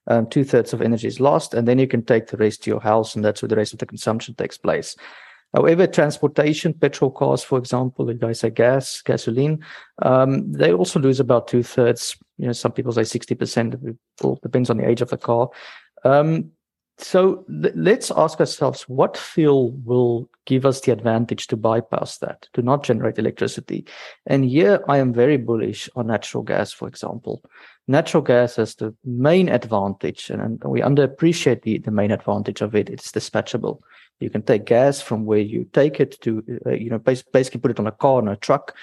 um, 0.06 0.26
two 0.26 0.44
thirds 0.44 0.72
of 0.72 0.82
energy 0.82 1.06
is 1.06 1.20
lost, 1.20 1.54
and 1.54 1.66
then 1.66 1.78
you 1.78 1.86
can 1.86 2.04
take 2.04 2.26
the 2.26 2.36
rest 2.36 2.62
to 2.62 2.70
your 2.70 2.80
house, 2.80 3.14
and 3.14 3.24
that's 3.24 3.42
where 3.42 3.48
the 3.48 3.56
rest 3.56 3.72
of 3.72 3.78
the 3.78 3.86
consumption 3.86 4.34
takes 4.34 4.58
place. 4.58 4.96
However, 5.54 5.86
transportation, 5.86 6.74
petrol 6.74 7.10
cars, 7.10 7.42
for 7.42 7.58
example, 7.58 8.10
you 8.12 8.18
guys 8.18 8.40
say 8.40 8.50
gas, 8.50 9.00
gasoline, 9.00 9.64
um, 10.02 10.52
they 10.52 10.72
also 10.72 11.00
lose 11.00 11.20
about 11.20 11.48
two 11.48 11.62
thirds. 11.62 12.16
You 12.36 12.46
know, 12.46 12.52
some 12.52 12.72
people 12.72 12.92
say 12.92 13.04
sixty 13.04 13.34
percent. 13.34 13.74
It 13.74 13.96
all 14.22 14.38
depends 14.42 14.70
on 14.70 14.76
the 14.76 14.88
age 14.88 15.00
of 15.00 15.08
the 15.08 15.16
car. 15.16 15.48
Um, 16.04 16.50
so 16.98 17.44
th- 17.62 17.74
let's 17.76 18.10
ask 18.10 18.40
ourselves 18.40 18.82
what 18.88 19.16
fuel 19.16 19.72
will 19.84 20.28
give 20.46 20.66
us 20.66 20.80
the 20.80 20.92
advantage 20.92 21.46
to 21.48 21.56
bypass 21.56 22.18
that, 22.18 22.48
to 22.54 22.62
not 22.62 22.82
generate 22.82 23.18
electricity. 23.18 23.86
And 24.26 24.44
here 24.44 24.82
I 24.88 24.98
am 24.98 25.12
very 25.12 25.36
bullish 25.36 25.88
on 25.94 26.08
natural 26.08 26.42
gas, 26.42 26.72
for 26.72 26.88
example. 26.88 27.42
Natural 27.90 28.22
gas 28.22 28.56
has 28.56 28.74
the 28.74 28.94
main 29.02 29.48
advantage, 29.48 30.28
and, 30.28 30.62
we 30.62 30.82
underappreciate 30.82 31.62
the, 31.62 31.78
the 31.78 31.90
main 31.90 32.10
advantage 32.10 32.60
of 32.60 32.74
it. 32.74 32.90
It's 32.90 33.10
dispatchable. 33.10 33.80
You 34.20 34.28
can 34.28 34.42
take 34.42 34.66
gas 34.66 35.00
from 35.00 35.24
where 35.24 35.38
you 35.38 35.66
take 35.72 35.98
it 35.98 36.20
to, 36.20 36.42
uh, 36.66 36.72
you 36.72 36.90
know, 36.90 36.98
basically 36.98 37.60
put 37.60 37.70
it 37.70 37.80
on 37.80 37.86
a 37.86 37.92
car 37.92 38.18
and 38.18 38.28
a 38.28 38.36
truck. 38.36 38.76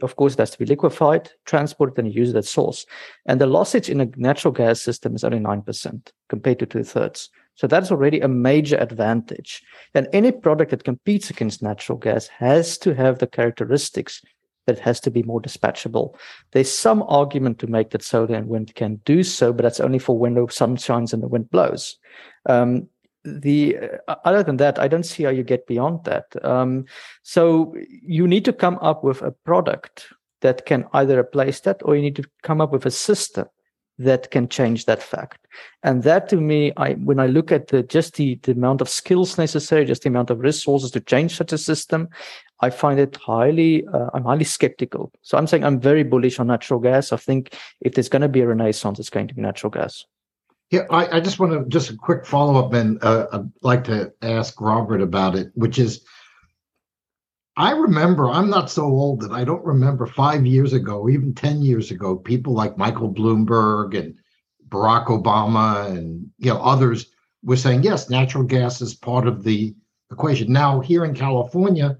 Of 0.00 0.16
course, 0.16 0.34
it 0.34 0.38
has 0.38 0.50
to 0.52 0.58
be 0.58 0.64
liquefied, 0.64 1.30
transported, 1.44 1.98
and 2.02 2.14
used 2.14 2.34
at 2.34 2.46
source. 2.46 2.86
And 3.26 3.40
the 3.40 3.46
lossage 3.46 3.90
in 3.90 4.00
a 4.00 4.08
natural 4.16 4.52
gas 4.52 4.80
system 4.80 5.14
is 5.14 5.24
only 5.24 5.38
9% 5.40 6.08
compared 6.30 6.58
to 6.60 6.66
two 6.66 6.84
thirds. 6.84 7.28
So 7.56 7.66
that's 7.66 7.90
already 7.90 8.20
a 8.20 8.28
major 8.28 8.76
advantage. 8.76 9.62
And 9.94 10.08
any 10.12 10.32
product 10.32 10.70
that 10.70 10.84
competes 10.84 11.28
against 11.28 11.62
natural 11.62 11.98
gas 11.98 12.28
has 12.28 12.78
to 12.78 12.94
have 12.94 13.18
the 13.18 13.26
characteristics 13.26 14.22
that 14.66 14.78
it 14.78 14.82
has 14.82 15.00
to 15.00 15.10
be 15.10 15.22
more 15.22 15.40
dispatchable. 15.40 16.14
There's 16.52 16.70
some 16.70 17.02
argument 17.08 17.58
to 17.60 17.66
make 17.66 17.90
that 17.90 18.02
solar 18.02 18.34
and 18.34 18.48
wind 18.48 18.74
can 18.74 18.96
do 19.04 19.22
so, 19.22 19.52
but 19.52 19.62
that's 19.62 19.80
only 19.80 19.98
for 19.98 20.18
when 20.18 20.34
the 20.34 20.46
sun 20.50 20.76
shines 20.76 21.12
and 21.12 21.22
the 21.22 21.28
wind 21.28 21.50
blows. 21.50 21.96
Um, 22.48 22.88
the 23.24 23.78
uh, 24.08 24.16
other 24.24 24.42
than 24.42 24.56
that, 24.58 24.78
I 24.78 24.88
don't 24.88 25.02
see 25.02 25.24
how 25.24 25.30
you 25.30 25.42
get 25.42 25.66
beyond 25.66 26.04
that. 26.04 26.26
Um, 26.44 26.84
so 27.22 27.74
you 28.02 28.26
need 28.28 28.44
to 28.44 28.52
come 28.52 28.78
up 28.80 29.02
with 29.02 29.22
a 29.22 29.32
product 29.32 30.06
that 30.42 30.66
can 30.66 30.84
either 30.92 31.18
replace 31.18 31.60
that, 31.60 31.80
or 31.84 31.96
you 31.96 32.02
need 32.02 32.16
to 32.16 32.24
come 32.42 32.60
up 32.60 32.72
with 32.72 32.86
a 32.86 32.90
system 32.90 33.48
that 33.98 34.30
can 34.30 34.48
change 34.48 34.84
that 34.84 35.02
fact. 35.02 35.46
And 35.82 36.02
that 36.02 36.28
to 36.28 36.36
me, 36.36 36.72
I 36.76 36.92
when 36.94 37.18
I 37.18 37.26
look 37.26 37.50
at 37.50 37.68
the 37.68 37.82
just 37.82 38.14
the, 38.14 38.38
the 38.42 38.52
amount 38.52 38.80
of 38.80 38.88
skills 38.88 39.38
necessary, 39.38 39.84
just 39.84 40.02
the 40.02 40.08
amount 40.08 40.30
of 40.30 40.40
resources 40.40 40.90
to 40.92 41.00
change 41.00 41.36
such 41.36 41.52
a 41.52 41.58
system, 41.58 42.08
I 42.60 42.70
find 42.70 42.98
it 42.98 43.16
highly 43.16 43.86
uh, 43.86 44.10
I'm 44.14 44.24
highly 44.24 44.44
skeptical. 44.44 45.12
So 45.22 45.36
I'm 45.36 45.46
saying 45.46 45.64
I'm 45.64 45.80
very 45.80 46.02
bullish 46.02 46.38
on 46.40 46.46
natural 46.46 46.80
gas. 46.80 47.12
I 47.12 47.16
think 47.16 47.54
if 47.80 47.94
there's 47.94 48.08
going 48.08 48.22
to 48.22 48.28
be 48.28 48.40
a 48.40 48.46
renaissance, 48.46 48.98
it's 48.98 49.10
going 49.10 49.28
to 49.28 49.34
be 49.34 49.42
natural 49.42 49.70
gas. 49.70 50.04
Yeah, 50.70 50.82
I, 50.90 51.18
I 51.18 51.20
just 51.20 51.38
want 51.38 51.52
to 51.52 51.68
just 51.68 51.90
a 51.90 51.96
quick 51.96 52.26
follow 52.26 52.58
up, 52.64 52.72
and 52.72 53.02
uh, 53.04 53.26
I'd 53.32 53.50
like 53.62 53.84
to 53.84 54.12
ask 54.22 54.60
Robert 54.60 55.00
about 55.00 55.36
it, 55.36 55.52
which 55.54 55.78
is 55.78 56.04
I 57.56 57.70
remember, 57.70 58.28
I'm 58.28 58.50
not 58.50 58.70
so 58.70 58.84
old 58.84 59.20
that 59.22 59.32
I 59.32 59.44
don't 59.44 59.64
remember 59.64 60.06
five 60.06 60.44
years 60.44 60.74
ago, 60.74 61.08
even 61.08 61.34
10 61.34 61.62
years 61.62 61.90
ago, 61.90 62.16
people 62.16 62.52
like 62.52 62.76
Michael 62.76 63.12
Bloomberg 63.12 63.98
and 63.98 64.14
Barack 64.68 65.06
Obama 65.06 65.88
and 65.90 66.28
you 66.38 66.52
know 66.52 66.60
others 66.60 67.06
were 67.42 67.56
saying, 67.56 67.82
yes, 67.82 68.10
natural 68.10 68.44
gas 68.44 68.82
is 68.82 68.94
part 68.94 69.26
of 69.26 69.42
the 69.42 69.74
equation. 70.10 70.52
Now, 70.52 70.80
here 70.80 71.04
in 71.04 71.14
California, 71.14 71.96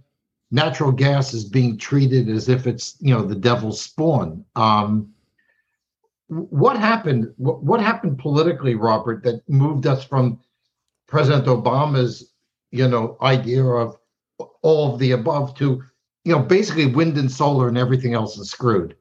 natural 0.50 0.92
gas 0.92 1.34
is 1.34 1.44
being 1.44 1.76
treated 1.76 2.28
as 2.28 2.48
if 2.48 2.66
it's 2.66 2.96
you 3.00 3.14
know 3.14 3.22
the 3.22 3.34
devil's 3.34 3.80
spawn. 3.80 4.44
Um, 4.54 5.12
what 6.28 6.76
happened? 6.76 7.32
What, 7.36 7.62
what 7.62 7.80
happened 7.80 8.18
politically, 8.18 8.74
Robert, 8.74 9.22
that 9.24 9.48
moved 9.48 9.86
us 9.86 10.04
from 10.04 10.40
President 11.06 11.46
Obama's 11.46 12.32
you 12.70 12.88
know 12.88 13.16
idea 13.22 13.64
of 13.64 13.96
all 14.62 14.92
of 14.92 14.98
the 14.98 15.12
above 15.12 15.54
to 15.56 15.82
you 16.24 16.32
know 16.32 16.40
basically 16.40 16.86
wind 16.86 17.16
and 17.16 17.30
solar 17.30 17.68
and 17.68 17.78
everything 17.78 18.14
else 18.14 18.36
is 18.38 18.50
screwed 18.50 18.96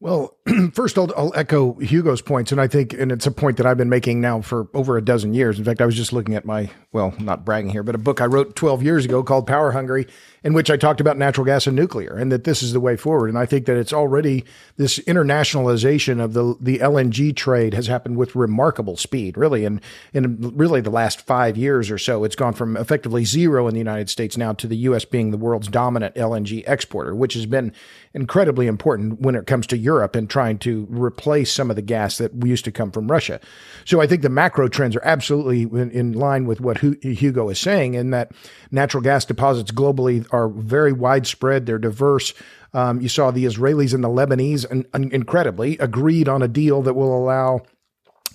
well, 0.00 0.36
first 0.74 0.96
I'll, 0.96 1.12
I'll, 1.16 1.32
echo 1.34 1.74
Hugo's 1.74 2.22
points, 2.22 2.52
and 2.52 2.60
I 2.60 2.68
think, 2.68 2.92
and 2.92 3.10
it's 3.10 3.26
a 3.26 3.32
point 3.32 3.56
that 3.56 3.66
I've 3.66 3.76
been 3.76 3.88
making 3.88 4.20
now 4.20 4.40
for 4.40 4.68
over 4.72 4.96
a 4.96 5.02
dozen 5.02 5.34
years. 5.34 5.58
In 5.58 5.64
fact, 5.64 5.80
I 5.80 5.86
was 5.86 5.96
just 5.96 6.12
looking 6.12 6.34
at 6.34 6.44
my, 6.44 6.70
well, 6.92 7.14
not 7.18 7.44
bragging 7.44 7.70
here, 7.70 7.82
but 7.82 7.96
a 7.96 7.98
book 7.98 8.20
I 8.20 8.26
wrote 8.26 8.54
12 8.54 8.82
years 8.82 9.04
ago 9.04 9.24
called 9.24 9.46
Power 9.46 9.72
Hungry, 9.72 10.06
in 10.44 10.52
which 10.52 10.70
I 10.70 10.76
talked 10.76 11.00
about 11.00 11.16
natural 11.16 11.44
gas 11.44 11.66
and 11.66 11.76
nuclear, 11.76 12.16
and 12.16 12.30
that 12.30 12.44
this 12.44 12.62
is 12.62 12.72
the 12.72 12.80
way 12.80 12.96
forward. 12.96 13.28
And 13.28 13.38
I 13.38 13.46
think 13.46 13.66
that 13.66 13.76
it's 13.76 13.92
already 13.92 14.44
this 14.76 14.98
internationalization 15.00 16.22
of 16.22 16.32
the 16.32 16.56
the 16.60 16.78
LNG 16.78 17.34
trade 17.34 17.74
has 17.74 17.86
happened 17.86 18.16
with 18.16 18.36
remarkable 18.36 18.96
speed, 18.96 19.36
really, 19.36 19.64
and 19.64 19.80
in 20.12 20.56
really 20.56 20.80
the 20.80 20.90
last 20.90 21.26
five 21.26 21.56
years 21.56 21.90
or 21.90 21.98
so, 21.98 22.24
it's 22.24 22.36
gone 22.36 22.54
from 22.54 22.76
effectively 22.76 23.24
zero 23.24 23.66
in 23.66 23.74
the 23.74 23.78
United 23.78 24.08
States 24.10 24.36
now 24.36 24.52
to 24.52 24.66
the 24.66 24.76
U.S. 24.76 25.04
being 25.04 25.30
the 25.30 25.36
world's 25.36 25.68
dominant 25.68 26.14
LNG 26.14 26.64
exporter, 26.66 27.14
which 27.14 27.34
has 27.34 27.46
been 27.46 27.72
incredibly 28.14 28.66
important 28.66 29.20
when 29.20 29.34
it 29.34 29.46
comes 29.46 29.66
to 29.68 29.76
Europe 29.76 30.16
and 30.16 30.28
trying 30.30 30.58
to 30.58 30.86
replace 30.90 31.52
some 31.52 31.70
of 31.70 31.76
the 31.76 31.82
gas 31.82 32.18
that 32.18 32.32
used 32.44 32.64
to 32.64 32.72
come 32.72 32.90
from 32.90 33.10
Russia. 33.10 33.40
So 33.84 34.00
I 34.00 34.06
think 34.06 34.22
the 34.22 34.28
macro 34.28 34.68
trends 34.68 34.96
are 34.96 35.04
absolutely 35.04 35.62
in, 35.62 35.90
in 35.90 36.12
line 36.12 36.46
with 36.46 36.60
what 36.60 36.78
Hugo 36.78 37.48
is 37.48 37.58
saying, 37.58 37.94
in 37.94 38.10
that 38.10 38.32
natural 38.70 39.02
gas 39.02 39.24
deposits 39.24 39.70
globally 39.70 40.27
are 40.30 40.48
very 40.48 40.92
widespread. 40.92 41.66
They're 41.66 41.78
diverse. 41.78 42.34
Um, 42.74 43.00
you 43.00 43.08
saw 43.08 43.30
the 43.30 43.44
Israelis 43.44 43.94
and 43.94 44.04
the 44.04 44.08
Lebanese, 44.08 44.70
and, 44.70 44.86
and 44.92 45.12
incredibly, 45.12 45.78
agreed 45.78 46.28
on 46.28 46.42
a 46.42 46.48
deal 46.48 46.82
that 46.82 46.94
will 46.94 47.16
allow 47.16 47.62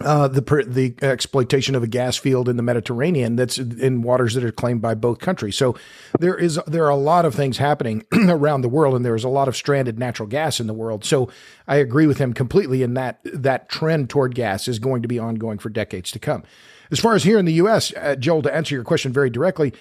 uh, 0.02 0.28
the 0.28 0.42
the 0.68 0.96
exploitation 1.06 1.76
of 1.76 1.84
a 1.84 1.88
gas 1.88 2.18
field 2.18 2.50
in 2.50 2.58
the 2.58 2.64
Mediterranean 2.64 3.36
that's 3.36 3.60
in 3.60 4.02
waters 4.02 4.34
that 4.34 4.44
are 4.44 4.52
claimed 4.52 4.82
by 4.82 4.96
both 4.96 5.20
countries. 5.20 5.56
So 5.56 5.76
there 6.20 6.36
is 6.36 6.60
there 6.66 6.86
are 6.86 6.90
a 6.90 6.96
lot 6.96 7.26
of 7.26 7.36
things 7.36 7.58
happening 7.58 8.04
around 8.14 8.62
the 8.62 8.70
world, 8.70 8.96
and 8.96 9.06
there 9.06 9.16
is 9.16 9.24
a 9.24 9.30
lot 9.30 9.48
of 9.48 9.56
stranded 9.56 10.00
natural 10.00 10.28
gas 10.28 10.60
in 10.60 10.66
the 10.68 10.74
world. 10.74 11.06
So 11.06 11.30
I 11.68 11.76
agree 11.76 12.08
with 12.08 12.18
him 12.18 12.34
completely 12.34 12.82
in 12.82 12.96
that 12.96 13.20
that 13.24 13.70
trend 13.70 14.10
toward 14.10 14.34
gas 14.34 14.68
is 14.68 14.80
going 14.80 15.04
to 15.04 15.08
be 15.08 15.20
ongoing 15.20 15.60
for 15.60 15.70
decades 15.70 16.12
to 16.12 16.20
come. 16.20 16.44
As 16.92 17.00
far 17.00 17.14
as 17.14 17.24
here 17.24 17.40
in 17.40 17.46
the 17.46 17.54
U.S., 17.54 17.94
uh, 17.96 18.16
Joel, 18.16 18.42
to 18.44 18.54
answer 18.54 18.76
your 18.76 18.84
question 18.84 19.14
very 19.14 19.30
directly, 19.30 19.74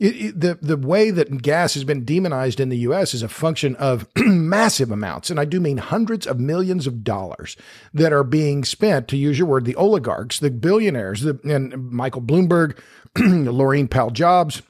it, 0.00 0.16
it, 0.16 0.40
the 0.40 0.58
the 0.62 0.78
way 0.78 1.10
that 1.10 1.42
gas 1.42 1.74
has 1.74 1.84
been 1.84 2.06
demonized 2.06 2.58
in 2.58 2.70
the 2.70 2.78
U.S. 2.78 3.12
is 3.12 3.22
a 3.22 3.28
function 3.28 3.76
of 3.76 4.08
massive 4.16 4.90
amounts, 4.90 5.28
and 5.28 5.38
I 5.38 5.44
do 5.44 5.60
mean 5.60 5.76
hundreds 5.76 6.26
of 6.26 6.40
millions 6.40 6.86
of 6.86 7.04
dollars 7.04 7.54
that 7.92 8.12
are 8.12 8.24
being 8.24 8.64
spent. 8.64 9.08
To 9.08 9.16
use 9.18 9.38
your 9.38 9.46
word, 9.46 9.66
the 9.66 9.76
oligarchs, 9.76 10.38
the 10.38 10.50
billionaires, 10.50 11.20
the, 11.20 11.38
and 11.44 11.90
Michael 11.92 12.22
Bloomberg, 12.22 12.78
Laurene 13.14 13.90
Powell 13.90 14.10
Jobs. 14.10 14.62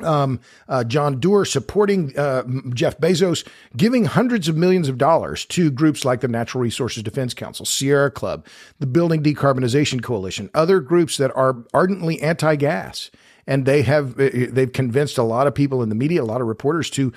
Um, 0.00 0.40
uh, 0.68 0.82
John 0.84 1.20
Doerr 1.20 1.44
supporting 1.44 2.18
uh, 2.18 2.44
Jeff 2.70 2.98
Bezos, 2.98 3.46
giving 3.76 4.06
hundreds 4.06 4.48
of 4.48 4.56
millions 4.56 4.88
of 4.88 4.96
dollars 4.96 5.44
to 5.46 5.70
groups 5.70 6.04
like 6.04 6.22
the 6.22 6.28
Natural 6.28 6.62
Resources 6.62 7.02
Defense 7.02 7.34
Council, 7.34 7.66
Sierra 7.66 8.10
Club, 8.10 8.46
the 8.80 8.86
Building 8.86 9.22
Decarbonization 9.22 10.02
Coalition, 10.02 10.50
other 10.54 10.80
groups 10.80 11.18
that 11.18 11.30
are 11.36 11.58
ardently 11.74 12.20
anti 12.22 12.56
gas 12.56 13.10
and 13.46 13.66
they 13.66 13.82
have 13.82 14.18
eh, 14.18 14.30
eh, 14.32 14.46
they've 14.50 14.72
convinced 14.72 15.18
a 15.18 15.22
lot 15.22 15.46
of 15.46 15.54
people 15.54 15.82
in 15.82 15.88
the 15.88 15.94
media, 15.94 16.22
a 16.22 16.24
lot 16.24 16.40
of 16.40 16.46
reporters 16.46 16.90
to 16.90 17.12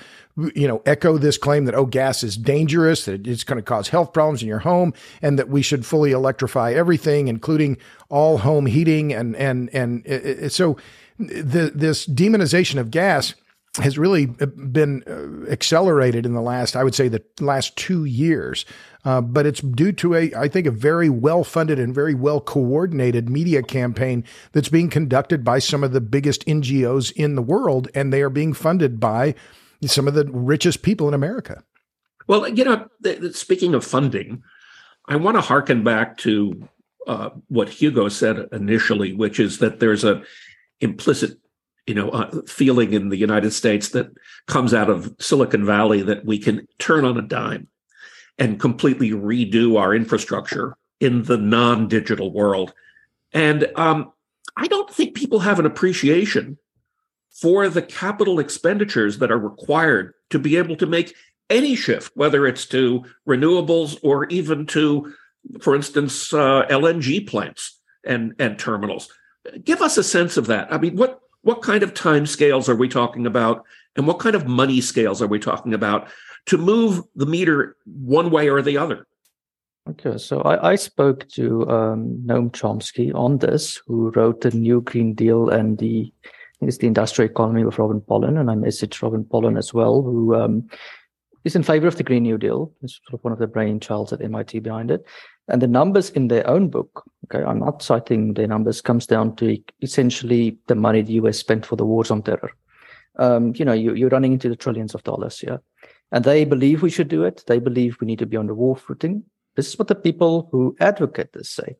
you 0.54 0.66
know 0.66 0.82
echo 0.86 1.18
this 1.18 1.38
claim 1.38 1.64
that 1.66 1.74
oh 1.74 1.86
gas 1.86 2.22
is 2.22 2.36
dangerous, 2.36 3.04
that 3.04 3.26
it's 3.26 3.44
going 3.44 3.56
to 3.56 3.62
cause 3.62 3.88
health 3.88 4.12
problems 4.12 4.42
in 4.42 4.48
your 4.48 4.60
home, 4.60 4.92
and 5.22 5.38
that 5.38 5.48
we 5.48 5.62
should 5.62 5.86
fully 5.86 6.12
electrify 6.12 6.72
everything, 6.72 7.28
including 7.28 7.76
all 8.08 8.38
home 8.38 8.66
heating, 8.66 9.12
and 9.12 9.36
and 9.36 9.70
and 9.72 10.02
eh, 10.06 10.48
so 10.48 10.76
the, 11.18 11.72
this 11.74 12.06
demonization 12.06 12.78
of 12.78 12.90
gas 12.90 13.34
has 13.76 13.98
really 13.98 14.26
been 14.26 15.02
accelerated 15.50 16.24
in 16.24 16.32
the 16.32 16.40
last, 16.40 16.76
I 16.76 16.84
would 16.84 16.94
say, 16.94 17.08
the 17.08 17.22
last 17.40 17.76
two 17.76 18.04
years. 18.04 18.64
Uh, 19.06 19.20
but 19.20 19.46
it's 19.46 19.60
due 19.60 19.92
to 19.92 20.16
a, 20.16 20.34
I 20.34 20.48
think, 20.48 20.66
a 20.66 20.72
very 20.72 21.08
well 21.08 21.44
funded 21.44 21.78
and 21.78 21.94
very 21.94 22.12
well 22.12 22.40
coordinated 22.40 23.30
media 23.30 23.62
campaign 23.62 24.24
that's 24.50 24.68
being 24.68 24.90
conducted 24.90 25.44
by 25.44 25.60
some 25.60 25.84
of 25.84 25.92
the 25.92 26.00
biggest 26.00 26.44
NGOs 26.46 27.12
in 27.12 27.36
the 27.36 27.42
world, 27.42 27.88
and 27.94 28.12
they 28.12 28.20
are 28.20 28.28
being 28.28 28.52
funded 28.52 28.98
by 28.98 29.36
some 29.84 30.08
of 30.08 30.14
the 30.14 30.24
richest 30.24 30.82
people 30.82 31.06
in 31.06 31.14
America. 31.14 31.62
Well, 32.26 32.48
you 32.48 32.64
know, 32.64 32.88
th- 33.04 33.20
th- 33.20 33.36
speaking 33.36 33.74
of 33.74 33.84
funding, 33.84 34.42
I 35.06 35.14
want 35.14 35.36
to 35.36 35.40
harken 35.40 35.84
back 35.84 36.16
to 36.18 36.68
uh, 37.06 37.30
what 37.46 37.68
Hugo 37.68 38.08
said 38.08 38.48
initially, 38.50 39.12
which 39.12 39.38
is 39.38 39.60
that 39.60 39.78
there's 39.78 40.02
a 40.02 40.24
implicit 40.80 41.38
you 41.86 41.94
know, 41.94 42.10
uh, 42.10 42.42
feeling 42.48 42.92
in 42.92 43.10
the 43.10 43.16
United 43.16 43.52
States 43.52 43.90
that 43.90 44.08
comes 44.48 44.74
out 44.74 44.90
of 44.90 45.14
Silicon 45.20 45.64
Valley 45.64 46.02
that 46.02 46.24
we 46.24 46.36
can 46.36 46.66
turn 46.80 47.04
on 47.04 47.16
a 47.16 47.22
dime 47.22 47.68
and 48.38 48.60
completely 48.60 49.10
redo 49.10 49.78
our 49.78 49.94
infrastructure 49.94 50.76
in 51.00 51.22
the 51.24 51.36
non-digital 51.36 52.32
world. 52.32 52.72
And 53.32 53.70
um, 53.76 54.12
I 54.56 54.66
don't 54.66 54.90
think 54.90 55.14
people 55.14 55.40
have 55.40 55.58
an 55.58 55.66
appreciation 55.66 56.58
for 57.30 57.68
the 57.68 57.82
capital 57.82 58.38
expenditures 58.38 59.18
that 59.18 59.30
are 59.30 59.38
required 59.38 60.14
to 60.30 60.38
be 60.38 60.56
able 60.56 60.76
to 60.76 60.86
make 60.86 61.14
any 61.50 61.76
shift, 61.76 62.12
whether 62.14 62.46
it's 62.46 62.66
to 62.66 63.04
renewables 63.28 63.98
or 64.02 64.26
even 64.26 64.66
to, 64.66 65.14
for 65.60 65.76
instance, 65.76 66.32
uh, 66.32 66.66
LNG 66.68 67.26
plants 67.26 67.78
and 68.04 68.34
and 68.38 68.58
terminals. 68.58 69.12
Give 69.62 69.82
us 69.82 69.96
a 69.96 70.02
sense 70.02 70.36
of 70.36 70.46
that. 70.46 70.72
I 70.72 70.78
mean, 70.78 70.96
what 70.96 71.20
what 71.42 71.62
kind 71.62 71.82
of 71.82 71.94
time 71.94 72.26
scales 72.26 72.68
are 72.68 72.74
we 72.74 72.88
talking 72.88 73.26
about, 73.26 73.64
and 73.94 74.06
what 74.06 74.18
kind 74.18 74.34
of 74.34 74.48
money 74.48 74.80
scales 74.80 75.22
are 75.22 75.28
we 75.28 75.38
talking 75.38 75.74
about 75.74 76.08
to 76.46 76.58
move 76.58 77.02
the 77.14 77.26
meter 77.26 77.76
one 77.84 78.30
way 78.30 78.48
or 78.48 78.62
the 78.62 78.78
other. 78.78 79.06
Okay, 79.88 80.18
so 80.18 80.40
I, 80.40 80.72
I 80.72 80.74
spoke 80.74 81.28
to 81.30 81.68
um, 81.70 82.20
Noam 82.26 82.50
Chomsky 82.50 83.14
on 83.14 83.38
this, 83.38 83.80
who 83.86 84.10
wrote 84.10 84.40
the 84.40 84.50
New 84.50 84.80
Green 84.80 85.14
Deal 85.14 85.48
and 85.48 85.78
the 85.78 86.12
it's 86.60 86.78
the 86.78 86.86
industrial 86.86 87.30
economy 87.30 87.64
with 87.64 87.78
Robin 87.78 88.00
Pollin, 88.00 88.38
and 88.38 88.50
I 88.50 88.54
messaged 88.54 89.02
Robin 89.02 89.24
Pollin 89.24 89.58
as 89.58 89.74
well, 89.74 90.00
who 90.02 90.34
um, 90.34 90.68
is 91.44 91.54
in 91.54 91.62
favor 91.62 91.86
of 91.86 91.96
the 91.96 92.02
Green 92.02 92.22
New 92.22 92.38
Deal. 92.38 92.72
It's 92.82 92.98
sort 93.06 93.20
of 93.20 93.24
one 93.24 93.32
of 93.32 93.38
the 93.38 93.46
brainchilds 93.46 94.12
at 94.12 94.22
MIT 94.22 94.60
behind 94.60 94.90
it. 94.90 95.04
And 95.48 95.62
the 95.62 95.68
numbers 95.68 96.10
in 96.10 96.28
their 96.28 96.48
own 96.48 96.68
book, 96.68 97.04
okay, 97.26 97.44
I'm 97.44 97.60
not 97.60 97.82
citing 97.82 98.34
their 98.34 98.48
numbers, 98.48 98.80
comes 98.80 99.06
down 99.06 99.36
to 99.36 99.58
essentially 99.82 100.58
the 100.66 100.74
money 100.74 101.02
the 101.02 101.12
US 101.14 101.38
spent 101.38 101.66
for 101.66 101.76
the 101.76 101.84
wars 101.84 102.10
on 102.10 102.22
terror. 102.22 102.50
Um, 103.18 103.52
you 103.54 103.64
know, 103.64 103.72
you, 103.72 103.94
you're 103.94 104.08
running 104.08 104.32
into 104.32 104.48
the 104.48 104.56
trillions 104.56 104.94
of 104.94 105.04
dollars, 105.04 105.42
yeah. 105.46 105.58
And 106.12 106.24
they 106.24 106.44
believe 106.44 106.82
we 106.82 106.90
should 106.90 107.08
do 107.08 107.24
it. 107.24 107.44
They 107.46 107.58
believe 107.58 107.98
we 108.00 108.06
need 108.06 108.20
to 108.20 108.26
be 108.26 108.36
on 108.36 108.46
the 108.46 108.54
war 108.54 108.76
footing. 108.76 109.24
This 109.56 109.68
is 109.68 109.78
what 109.78 109.88
the 109.88 109.94
people 109.94 110.48
who 110.52 110.76
advocate 110.80 111.32
this 111.32 111.50
say, 111.50 111.76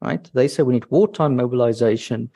right? 0.00 0.30
They 0.34 0.48
say 0.48 0.62
we 0.62 0.74
need 0.74 0.90
wartime 0.90 1.36
mobilization 1.36 2.30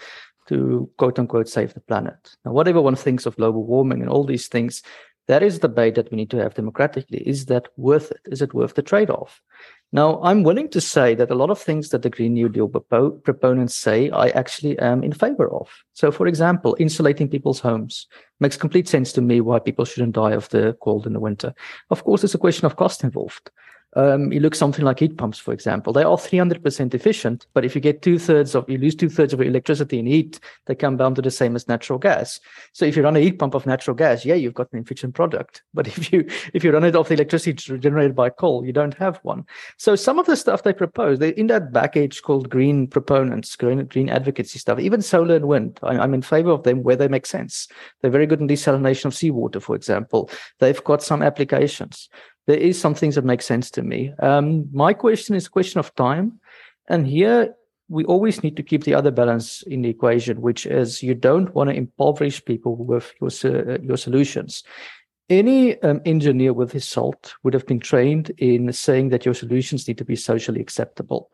to 0.48 0.90
quote 0.96 1.18
unquote 1.18 1.48
save 1.48 1.74
the 1.74 1.80
planet. 1.80 2.36
Now, 2.44 2.52
whatever 2.52 2.80
one 2.80 2.96
thinks 2.96 3.26
of 3.26 3.36
global 3.36 3.64
warming 3.64 4.00
and 4.00 4.10
all 4.10 4.24
these 4.24 4.48
things, 4.48 4.82
that 5.28 5.42
is 5.42 5.58
the 5.58 5.68
debate 5.68 5.94
that 5.96 6.10
we 6.10 6.16
need 6.16 6.30
to 6.30 6.38
have 6.38 6.54
democratically. 6.54 7.18
Is 7.18 7.46
that 7.46 7.68
worth 7.76 8.10
it? 8.10 8.20
Is 8.26 8.40
it 8.40 8.54
worth 8.54 8.74
the 8.74 8.82
trade 8.82 9.10
off? 9.10 9.42
Now, 9.90 10.20
I'm 10.22 10.42
willing 10.42 10.68
to 10.70 10.82
say 10.82 11.14
that 11.14 11.30
a 11.30 11.34
lot 11.34 11.48
of 11.48 11.58
things 11.58 11.88
that 11.88 12.02
the 12.02 12.10
Green 12.10 12.34
New 12.34 12.50
Deal 12.50 12.68
proponents 12.68 13.74
say, 13.74 14.10
I 14.10 14.28
actually 14.28 14.78
am 14.78 15.02
in 15.02 15.12
favor 15.12 15.50
of. 15.50 15.70
So, 15.94 16.10
for 16.10 16.26
example, 16.26 16.76
insulating 16.78 17.28
people's 17.28 17.60
homes 17.60 18.06
makes 18.38 18.58
complete 18.58 18.86
sense 18.86 19.12
to 19.12 19.22
me 19.22 19.40
why 19.40 19.58
people 19.60 19.86
shouldn't 19.86 20.14
die 20.14 20.32
of 20.32 20.50
the 20.50 20.76
cold 20.82 21.06
in 21.06 21.14
the 21.14 21.20
winter. 21.20 21.54
Of 21.88 22.04
course, 22.04 22.20
there's 22.20 22.34
a 22.34 22.38
question 22.38 22.66
of 22.66 22.76
cost 22.76 23.02
involved. 23.02 23.50
Um, 23.96 24.30
you 24.32 24.40
look 24.40 24.54
something 24.54 24.84
like 24.84 24.98
heat 24.98 25.16
pumps, 25.16 25.38
for 25.38 25.52
example. 25.52 25.92
They 25.92 26.02
are 26.02 26.16
300% 26.16 26.94
efficient, 26.94 27.46
but 27.54 27.64
if 27.64 27.74
you 27.74 27.80
get 27.80 28.02
two 28.02 28.18
thirds 28.18 28.54
of, 28.54 28.68
you 28.68 28.76
lose 28.76 28.94
two 28.94 29.08
thirds 29.08 29.32
of 29.32 29.40
your 29.40 29.48
electricity 29.48 29.98
in 29.98 30.06
heat, 30.06 30.40
they 30.66 30.74
come 30.74 30.98
down 30.98 31.14
to 31.14 31.22
the 31.22 31.30
same 31.30 31.56
as 31.56 31.68
natural 31.68 31.98
gas. 31.98 32.38
So 32.72 32.84
if 32.84 32.96
you 32.96 33.02
run 33.02 33.16
a 33.16 33.20
heat 33.20 33.38
pump 33.38 33.54
of 33.54 33.66
natural 33.66 33.94
gas, 33.96 34.26
yeah, 34.26 34.34
you've 34.34 34.54
got 34.54 34.72
an 34.72 34.80
efficient 34.80 35.14
product. 35.14 35.62
But 35.78 35.86
if 35.86 36.12
you 36.12 36.26
if 36.54 36.64
you 36.64 36.72
run 36.72 36.82
it 36.82 36.96
off 36.96 37.06
the 37.06 37.14
electricity 37.14 37.52
generated 37.78 38.16
by 38.16 38.30
coal, 38.30 38.66
you 38.66 38.72
don't 38.72 38.94
have 38.94 39.18
one. 39.22 39.44
So 39.76 39.94
some 39.94 40.18
of 40.18 40.26
the 40.26 40.34
stuff 40.34 40.64
they 40.64 40.72
propose, 40.72 41.20
they 41.20 41.28
in 41.30 41.46
that 41.48 41.72
package 41.72 42.20
called 42.22 42.50
green 42.50 42.88
proponents, 42.88 43.54
green 43.54 43.86
green 43.86 44.08
advocacy 44.08 44.58
stuff, 44.58 44.80
even 44.80 45.00
solar 45.00 45.36
and 45.36 45.46
wind. 45.46 45.78
I, 45.84 45.98
I'm 45.98 46.14
in 46.14 46.22
favor 46.22 46.50
of 46.50 46.64
them 46.64 46.82
where 46.82 46.96
they 46.96 47.06
make 47.06 47.26
sense. 47.26 47.68
They're 48.00 48.10
very 48.10 48.26
good 48.26 48.40
in 48.40 48.48
desalination 48.48 49.04
of 49.04 49.14
seawater, 49.14 49.60
for 49.60 49.76
example. 49.76 50.30
They've 50.58 50.82
got 50.82 51.00
some 51.00 51.22
applications 51.22 52.08
there 52.48 52.56
is 52.56 52.80
some 52.80 52.94
things 52.94 53.14
that 53.14 53.26
make 53.26 53.42
sense 53.42 53.70
to 53.70 53.82
me. 53.82 54.10
Um, 54.20 54.68
my 54.72 54.94
question 54.94 55.36
is 55.36 55.46
a 55.46 55.50
question 55.50 55.80
of 55.80 55.94
time. 55.94 56.40
And 56.88 57.06
here 57.06 57.54
we 57.90 58.06
always 58.06 58.42
need 58.42 58.56
to 58.56 58.62
keep 58.62 58.84
the 58.84 58.94
other 58.94 59.10
balance 59.10 59.62
in 59.66 59.82
the 59.82 59.90
equation, 59.90 60.40
which 60.40 60.64
is 60.64 61.02
you 61.02 61.14
don't 61.14 61.54
want 61.54 61.68
to 61.68 61.76
impoverish 61.76 62.42
people 62.46 62.74
with 62.74 63.12
your, 63.20 63.74
uh, 63.74 63.78
your 63.82 63.98
solutions. 63.98 64.62
Any 65.28 65.78
um, 65.82 66.00
engineer 66.06 66.54
with 66.54 66.72
his 66.72 66.86
salt 66.86 67.34
would 67.42 67.52
have 67.52 67.66
been 67.66 67.80
trained 67.80 68.30
in 68.38 68.72
saying 68.72 69.10
that 69.10 69.26
your 69.26 69.34
solutions 69.34 69.86
need 69.86 69.98
to 69.98 70.06
be 70.06 70.16
socially 70.16 70.62
acceptable. 70.62 71.30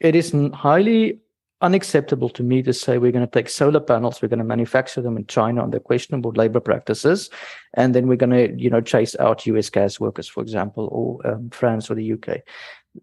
It 0.00 0.14
is 0.14 0.34
highly 0.54 1.18
unacceptable 1.60 2.28
to 2.30 2.42
me 2.42 2.62
to 2.62 2.72
say 2.72 2.98
we're 2.98 3.12
going 3.12 3.26
to 3.26 3.30
take 3.30 3.48
solar 3.48 3.80
panels, 3.80 4.22
we're 4.22 4.28
going 4.28 4.38
to 4.38 4.44
manufacture 4.44 5.00
them 5.00 5.16
in 5.16 5.26
China 5.26 5.62
under 5.62 5.80
questionable 5.80 6.32
labor 6.32 6.60
practices, 6.60 7.30
and 7.74 7.94
then 7.94 8.06
we're 8.06 8.16
going 8.16 8.30
to, 8.30 8.60
you 8.60 8.70
know, 8.70 8.80
chase 8.80 9.16
out 9.18 9.46
US 9.46 9.70
gas 9.70 9.98
workers, 9.98 10.28
for 10.28 10.42
example, 10.42 10.88
or 10.92 11.26
um, 11.30 11.50
France 11.50 11.90
or 11.90 11.94
the 11.94 12.12
UK. 12.12 12.40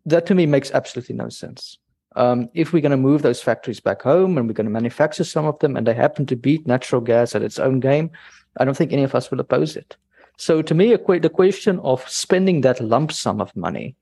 That 0.06 0.26
to 0.28 0.36
me 0.36 0.46
makes 0.46 0.72
absolutely 0.72 1.16
no 1.16 1.30
sense. 1.30 1.78
Um, 2.16 2.50
if 2.54 2.72
we're 2.72 2.82
going 2.82 2.92
to 2.92 2.98
move 2.98 3.24
those 3.24 3.42
factories 3.42 3.82
back 3.82 4.02
home 4.02 4.38
and 4.38 4.48
we're 4.48 4.54
going 4.54 4.66
to 4.66 4.72
manufacture 4.72 5.26
some 5.26 5.46
of 5.46 5.60
them 5.60 5.76
and 5.76 5.86
they 5.86 5.94
happen 5.94 6.26
to 6.28 6.36
beat 6.38 6.66
natural 6.66 7.02
gas 7.02 7.36
at 7.36 7.42
its 7.42 7.60
own 7.60 7.82
game, 7.82 8.10
I 8.58 8.64
don't 8.64 8.78
think 8.78 8.94
any 8.94 9.04
of 9.04 9.16
us 9.16 9.30
will 9.30 9.42
oppose 9.42 9.76
it. 9.76 9.98
So 10.38 10.62
to 10.62 10.74
me, 10.74 10.96
the 10.96 11.32
question 11.34 11.80
of 11.80 12.08
spending 12.10 12.62
that 12.62 12.80
lump 12.80 13.12
sum 13.12 13.42
of 13.42 13.56
money, 13.56 13.96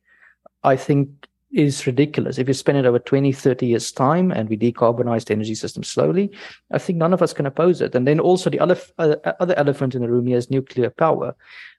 I 0.64 0.76
think 0.76 1.28
is 1.54 1.86
ridiculous. 1.86 2.38
If 2.38 2.48
you 2.48 2.54
spend 2.54 2.80
it 2.80 2.86
over 2.86 3.00
20, 3.00 3.32
30 3.32 3.68
years' 3.68 3.92
time 3.92 4.32
and 4.32 4.50
we 4.50 4.58
decarbonize 4.58 5.26
the 5.26 5.34
energy 5.34 5.56
system 5.56 5.84
slowly, 5.84 6.32
I 6.72 6.80
think 6.80 6.98
none 6.98 7.14
of 7.14 7.22
us 7.22 7.34
can 7.34 7.46
oppose 7.46 7.80
it. 7.82 7.94
And 7.96 8.08
then 8.08 8.20
also 8.20 8.50
the 8.50 8.60
other, 8.60 8.78
uh, 8.98 9.16
other 9.40 9.54
elephant 9.56 9.96
in 9.96 10.02
the 10.02 10.10
room 10.10 10.28
here 10.28 10.38
is 10.38 10.50
nuclear 10.50 10.90
power. 10.90 11.36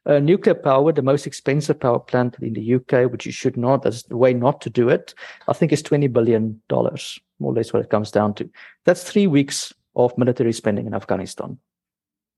Uh, 0.06 0.18
nuclear 0.18 0.54
power, 0.54 0.92
the 0.92 1.02
most 1.02 1.26
expensive 1.26 1.80
power 1.80 1.98
plant 1.98 2.36
in 2.40 2.52
the 2.52 2.74
UK, 2.74 3.10
which 3.10 3.26
you 3.26 3.32
should 3.32 3.56
not, 3.56 3.82
that's 3.82 4.04
the 4.04 4.16
way 4.16 4.32
not 4.32 4.60
to 4.60 4.70
do 4.70 4.88
it, 4.88 5.14
I 5.48 5.52
think 5.54 5.72
is 5.72 5.82
$20 5.82 6.12
billion, 6.12 6.60
more 6.70 6.92
or 7.40 7.52
less 7.52 7.72
what 7.72 7.82
it 7.82 7.90
comes 7.90 8.10
down 8.10 8.34
to. 8.34 8.48
That's 8.84 9.02
three 9.02 9.26
weeks 9.26 9.72
of 9.96 10.16
military 10.16 10.52
spending 10.52 10.86
in 10.86 10.94
Afghanistan. 10.94 11.58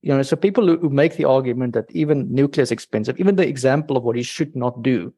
You 0.02 0.14
know, 0.14 0.22
so 0.22 0.36
people 0.36 0.66
who 0.76 0.88
make 0.88 1.16
the 1.16 1.24
argument 1.24 1.74
that 1.74 1.90
even 1.90 2.32
nuclear 2.32 2.62
is 2.62 2.70
expensive, 2.70 3.18
even 3.18 3.36
the 3.36 3.48
example 3.48 3.96
of 3.96 4.04
what 4.04 4.16
you 4.16 4.22
should 4.22 4.54
not 4.54 4.82
do 4.82 5.12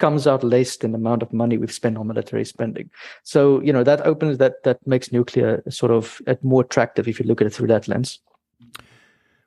comes 0.00 0.26
out 0.26 0.42
less 0.42 0.76
than 0.78 0.92
the 0.92 0.98
amount 0.98 1.22
of 1.22 1.32
money 1.32 1.56
we've 1.56 1.72
spent 1.72 1.96
on 1.96 2.08
military 2.08 2.44
spending. 2.44 2.90
So, 3.22 3.60
you 3.62 3.72
know, 3.72 3.84
that 3.84 4.04
opens 4.06 4.38
that 4.38 4.62
that 4.64 4.84
makes 4.86 5.12
nuclear 5.12 5.62
sort 5.68 5.92
of 5.92 6.20
more 6.42 6.62
attractive 6.62 7.06
if 7.06 7.20
you 7.20 7.26
look 7.26 7.40
at 7.40 7.46
it 7.46 7.54
through 7.54 7.68
that 7.68 7.86
lens. 7.86 8.18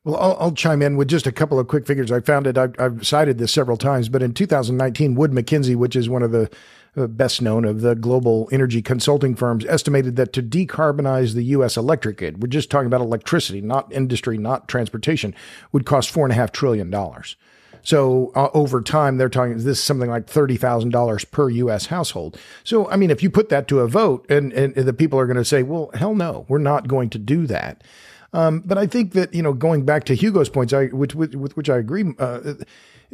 Well, 0.06 0.18
I'll, 0.18 0.38
I'll, 0.38 0.52
chime 0.52 0.82
in 0.82 0.98
with 0.98 1.08
just 1.08 1.28
a 1.28 1.32
couple 1.32 1.60
of 1.60 1.70
quick 1.70 1.88
figures. 1.88 2.12
I 2.12 2.20
found 2.20 2.46
it. 2.46 2.58
I've, 2.58 2.76
I've, 2.78 3.08
cited 3.08 3.38
this 3.38 3.54
several 3.54 3.78
times, 3.78 4.10
but 4.10 4.22
in 4.22 4.34
2019, 4.34 5.16
Wood 5.16 5.32
Mackenzie, 5.32 5.76
which 5.76 5.96
is 5.96 6.10
one 6.10 6.24
of 6.24 6.34
the 6.34 6.52
uh, 6.98 7.08
best 7.08 7.42
known 7.42 7.64
of 7.64 7.80
the 7.80 7.96
global 7.96 8.50
energy 8.52 8.82
consulting 8.82 9.34
firms, 9.34 9.66
estimated 9.66 10.18
that 10.18 10.34
to 10.34 10.44
decarbonize 10.44 11.36
the 11.36 11.46
U.S. 11.46 11.78
electric 11.78 12.18
grid, 12.18 12.44
we're 12.44 12.50
just 12.50 12.70
talking 12.70 12.88
about 12.88 13.00
electricity, 13.00 13.62
not 13.62 13.94
industry, 13.94 14.38
not 14.38 14.68
transportation, 14.68 15.34
would 15.72 15.86
cost 15.86 16.10
four 16.10 16.26
and 16.26 16.34
a 16.34 16.36
half 16.36 16.52
trillion 16.52 16.90
dollars. 16.90 17.38
So 17.84 18.32
uh, 18.34 18.50
over 18.54 18.82
time, 18.82 19.18
they're 19.18 19.30
talking 19.30 19.56
this 19.56 19.66
is 19.66 19.84
something 19.84 20.10
like 20.10 20.28
thirty 20.28 20.58
thousand 20.58 20.92
dollars 20.92 21.26
per 21.26 21.50
U.S. 21.50 21.88
household. 21.88 22.40
So 22.64 22.90
I 22.90 22.96
mean, 22.96 23.12
if 23.12 23.22
you 23.22 23.30
put 23.30 23.50
that 23.50 23.68
to 23.68 23.80
a 23.80 23.88
vote, 23.88 24.26
and 24.30 24.52
and 24.54 24.74
the 24.74 24.94
people 24.94 25.20
are 25.20 25.28
going 25.28 25.38
to 25.38 25.46
say, 25.46 25.64
well, 25.64 25.92
hell 25.94 26.16
no, 26.16 26.46
we're 26.48 26.58
not 26.58 26.88
going 26.88 27.10
to 27.12 27.20
do 27.20 27.46
that. 27.48 27.84
Um, 28.32 28.62
but 28.66 28.78
I 28.78 28.88
think 28.88 29.14
that 29.14 29.34
you 29.34 29.44
know, 29.44 29.54
going 29.54 29.86
back 29.86 30.06
to 30.06 30.16
Hugo's 30.16 30.50
points, 30.50 30.74
I 30.74 30.88
which 30.88 31.14
with, 31.14 31.36
with 31.36 31.56
which 31.56 31.70
I 31.70 31.78
agree. 31.78 32.14
Uh, 32.18 32.54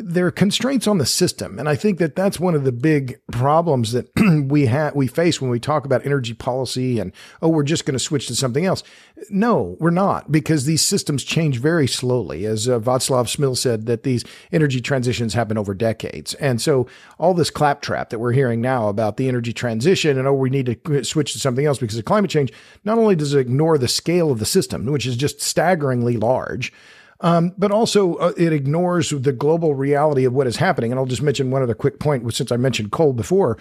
there 0.01 0.25
are 0.25 0.31
constraints 0.31 0.87
on 0.87 0.97
the 0.97 1.05
system. 1.05 1.59
And 1.59 1.67
I 1.67 1.75
think 1.75 1.99
that 1.99 2.15
that's 2.15 2.39
one 2.39 2.55
of 2.55 2.63
the 2.63 2.71
big 2.71 3.19
problems 3.33 3.91
that 3.91 4.09
we 4.49 4.65
have, 4.67 4.95
we 4.95 5.07
face 5.07 5.41
when 5.41 5.49
we 5.49 5.59
talk 5.59 5.85
about 5.85 6.05
energy 6.05 6.33
policy 6.33 6.99
and, 6.99 7.11
oh, 7.41 7.49
we're 7.49 7.63
just 7.63 7.85
going 7.85 7.97
to 7.97 7.99
switch 7.99 8.27
to 8.27 8.35
something 8.35 8.65
else. 8.65 8.81
No, 9.29 9.75
we're 9.77 9.89
not 9.89 10.31
because 10.31 10.63
these 10.63 10.81
systems 10.81 11.25
change 11.25 11.59
very 11.59 11.85
slowly. 11.85 12.45
As 12.45 12.69
uh, 12.69 12.79
Václav 12.79 13.25
Smil 13.25 13.57
said, 13.57 13.87
that 13.87 14.03
these 14.03 14.23
energy 14.53 14.79
transitions 14.79 15.33
happen 15.33 15.57
over 15.57 15.73
decades. 15.73 16.33
And 16.35 16.61
so 16.61 16.87
all 17.17 17.33
this 17.33 17.49
claptrap 17.49 18.09
that 18.11 18.19
we're 18.19 18.31
hearing 18.31 18.61
now 18.61 18.87
about 18.87 19.17
the 19.17 19.27
energy 19.27 19.51
transition 19.51 20.17
and, 20.17 20.25
oh, 20.25 20.33
we 20.33 20.49
need 20.49 20.79
to 20.81 21.03
switch 21.03 21.33
to 21.33 21.39
something 21.39 21.65
else 21.65 21.77
because 21.77 21.97
of 21.97 22.05
climate 22.05 22.31
change, 22.31 22.53
not 22.85 22.97
only 22.97 23.17
does 23.17 23.33
it 23.33 23.39
ignore 23.39 23.77
the 23.77 23.89
scale 23.89 24.31
of 24.31 24.39
the 24.39 24.45
system, 24.45 24.85
which 24.85 25.05
is 25.05 25.17
just 25.17 25.41
staggeringly 25.41 26.15
large, 26.15 26.71
um, 27.21 27.53
but 27.57 27.71
also, 27.71 28.15
uh, 28.15 28.33
it 28.37 28.53
ignores 28.53 29.09
the 29.09 29.33
global 29.33 29.75
reality 29.75 30.25
of 30.25 30.33
what 30.33 30.47
is 30.47 30.57
happening. 30.57 30.91
And 30.91 30.99
I'll 30.99 31.05
just 31.05 31.21
mention 31.21 31.51
one 31.51 31.61
other 31.61 31.75
quick 31.75 31.99
point, 31.99 32.33
since 32.33 32.51
I 32.51 32.57
mentioned 32.57 32.91
coal 32.91 33.13
before. 33.13 33.57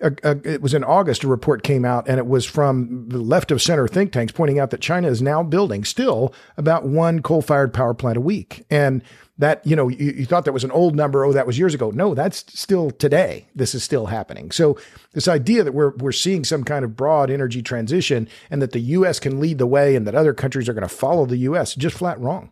Uh, 0.00 0.10
uh, 0.22 0.36
it 0.44 0.62
was 0.62 0.74
in 0.74 0.84
August, 0.84 1.24
a 1.24 1.28
report 1.28 1.62
came 1.62 1.84
out, 1.84 2.08
and 2.08 2.18
it 2.18 2.26
was 2.26 2.44
from 2.44 3.08
the 3.08 3.18
left 3.18 3.50
of 3.50 3.60
center 3.60 3.88
think 3.88 4.12
tanks 4.12 4.32
pointing 4.32 4.58
out 4.58 4.70
that 4.70 4.80
China 4.80 5.08
is 5.08 5.20
now 5.20 5.42
building 5.42 5.84
still 5.84 6.32
about 6.56 6.84
one 6.84 7.20
coal 7.20 7.42
fired 7.42 7.74
power 7.74 7.94
plant 7.94 8.16
a 8.16 8.20
week. 8.20 8.64
And 8.70 9.02
that, 9.38 9.64
you 9.66 9.74
know, 9.74 9.88
you, 9.88 10.12
you, 10.12 10.26
thought 10.26 10.44
that 10.44 10.52
was 10.52 10.64
an 10.64 10.70
old 10.72 10.96
number. 10.96 11.24
Oh, 11.24 11.32
that 11.32 11.46
was 11.46 11.58
years 11.58 11.74
ago. 11.74 11.90
No, 11.90 12.14
that's 12.14 12.44
still 12.48 12.90
today. 12.90 13.48
This 13.54 13.74
is 13.74 13.84
still 13.84 14.06
happening. 14.06 14.50
So 14.50 14.76
this 15.12 15.28
idea 15.28 15.62
that 15.64 15.74
we're, 15.74 15.94
we're 15.96 16.12
seeing 16.12 16.44
some 16.44 16.64
kind 16.64 16.84
of 16.84 16.96
broad 16.96 17.30
energy 17.30 17.62
transition 17.62 18.28
and 18.50 18.60
that 18.60 18.72
the 18.72 18.80
U.S. 18.80 19.20
can 19.20 19.40
lead 19.40 19.58
the 19.58 19.66
way 19.66 19.94
and 19.94 20.06
that 20.06 20.16
other 20.16 20.34
countries 20.34 20.68
are 20.68 20.74
going 20.74 20.82
to 20.82 20.88
follow 20.88 21.24
the 21.24 21.36
U.S. 21.38 21.74
just 21.74 21.96
flat 21.96 22.20
wrong. 22.20 22.50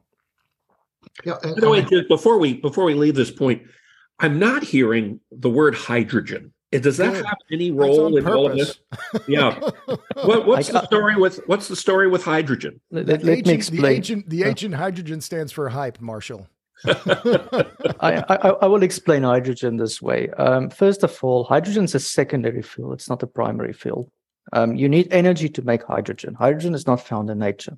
Yeah. 1.24 1.36
By 1.42 1.52
the 1.56 1.68
way, 1.68 1.82
just 1.82 2.08
before 2.08 2.38
we 2.38 2.54
before 2.54 2.84
we 2.84 2.94
leave 2.94 3.14
this 3.14 3.30
point, 3.30 3.62
I'm 4.18 4.38
not 4.38 4.62
hearing 4.62 5.20
the 5.30 5.50
word 5.50 5.74
hydrogen. 5.74 6.52
Does 6.72 6.96
that 6.98 7.12
Good. 7.12 7.24
have 7.24 7.38
any 7.50 7.70
role 7.70 8.16
in 8.16 8.24
purpose. 8.24 8.36
all 8.36 8.50
of 8.50 8.56
this? 8.56 8.78
Yeah. 9.28 9.58
what, 10.24 10.46
what's 10.46 10.68
the 10.68 10.84
story 10.84 11.16
with 11.16 11.40
what's 11.46 11.68
the 11.68 11.76
story 11.76 12.08
with 12.08 12.24
hydrogen? 12.24 12.80
Let, 12.90 13.06
let, 13.06 13.24
let 13.24 13.46
me 13.46 13.52
explain. 13.52 13.82
The 13.82 13.88
agent, 13.88 14.28
the 14.28 14.42
ancient 14.44 14.74
hydrogen 14.74 15.20
stands 15.20 15.52
for 15.52 15.68
hype, 15.68 16.00
Marshall. 16.00 16.48
I, 16.84 18.22
I, 18.28 18.36
I, 18.62 18.66
will 18.66 18.82
explain 18.82 19.22
hydrogen 19.22 19.78
this 19.78 20.02
way. 20.02 20.28
Um, 20.36 20.68
first 20.68 21.02
of 21.02 21.18
all, 21.24 21.44
hydrogen 21.44 21.84
is 21.84 21.94
a 21.94 22.00
secondary 22.00 22.60
fuel; 22.60 22.92
it's 22.92 23.08
not 23.08 23.22
a 23.22 23.26
primary 23.26 23.72
fuel. 23.72 24.12
Um, 24.52 24.76
you 24.76 24.88
need 24.88 25.12
energy 25.12 25.48
to 25.48 25.62
make 25.62 25.82
hydrogen. 25.82 26.34
Hydrogen 26.34 26.74
is 26.74 26.86
not 26.86 27.00
found 27.00 27.30
in 27.30 27.38
nature. 27.38 27.76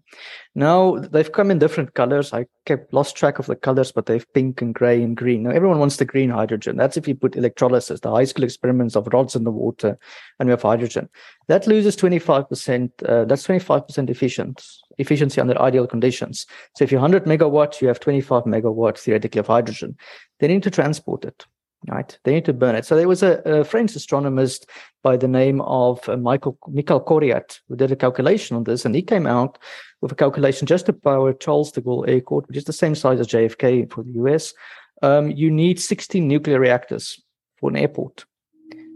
Now 0.54 0.96
they've 0.96 1.32
come 1.32 1.50
in 1.50 1.58
different 1.58 1.94
colors. 1.94 2.32
I 2.32 2.46
kept 2.66 2.92
lost 2.92 3.16
track 3.16 3.38
of 3.38 3.46
the 3.46 3.56
colors, 3.56 3.90
but 3.90 4.06
they've 4.06 4.32
pink 4.34 4.60
and 4.60 4.74
gray 4.74 5.02
and 5.02 5.16
green. 5.16 5.44
Now 5.44 5.50
everyone 5.50 5.78
wants 5.78 5.96
the 5.96 6.04
green 6.04 6.30
hydrogen. 6.30 6.76
That's 6.76 6.96
if 6.96 7.08
you 7.08 7.14
put 7.14 7.36
electrolysis, 7.36 8.00
the 8.00 8.10
high 8.10 8.24
school 8.24 8.44
experiments 8.44 8.96
of 8.96 9.08
rods 9.12 9.34
in 9.34 9.44
the 9.44 9.50
water, 9.50 9.98
and 10.38 10.48
we 10.48 10.50
have 10.50 10.62
hydrogen. 10.62 11.08
That 11.46 11.66
loses 11.66 11.96
25%. 11.96 12.90
Uh, 13.02 13.24
that's 13.24 13.46
25% 13.46 14.10
efficient 14.10 14.64
efficiency 14.98 15.40
under 15.40 15.58
ideal 15.60 15.86
conditions. 15.86 16.46
So 16.76 16.84
if 16.84 16.92
you're 16.92 17.00
100 17.00 17.24
megawatts, 17.24 17.80
you 17.80 17.88
have 17.88 18.00
25 18.00 18.44
megawatts 18.44 19.00
theoretically 19.00 19.38
of 19.38 19.46
hydrogen. 19.46 19.96
They 20.40 20.48
need 20.48 20.64
to 20.64 20.70
transport 20.70 21.24
it 21.24 21.46
right? 21.86 22.18
They 22.24 22.34
need 22.34 22.44
to 22.46 22.52
burn 22.52 22.74
it. 22.74 22.84
So 22.84 22.96
there 22.96 23.08
was 23.08 23.22
a, 23.22 23.40
a 23.44 23.64
French 23.64 23.94
astronomist 23.94 24.68
by 25.02 25.16
the 25.16 25.28
name 25.28 25.60
of 25.62 26.06
uh, 26.08 26.16
Michael 26.16 26.58
Michael 26.68 27.00
Coriat 27.00 27.60
who 27.68 27.76
did 27.76 27.92
a 27.92 27.96
calculation 27.96 28.56
on 28.56 28.64
this, 28.64 28.84
and 28.84 28.94
he 28.94 29.02
came 29.02 29.26
out 29.26 29.58
with 30.00 30.12
a 30.12 30.16
calculation 30.16 30.66
just 30.66 30.86
to 30.86 30.92
power 30.92 31.32
Charles 31.32 31.72
de 31.72 31.80
Gaulle 31.80 32.08
Airport, 32.08 32.48
which 32.48 32.56
is 32.56 32.64
the 32.64 32.72
same 32.72 32.94
size 32.94 33.20
as 33.20 33.28
JFK 33.28 33.90
for 33.92 34.02
the 34.02 34.12
US. 34.24 34.54
Um, 35.02 35.30
you 35.30 35.50
need 35.50 35.80
16 35.80 36.26
nuclear 36.26 36.58
reactors 36.58 37.20
for 37.58 37.70
an 37.70 37.76
airport. 37.76 38.24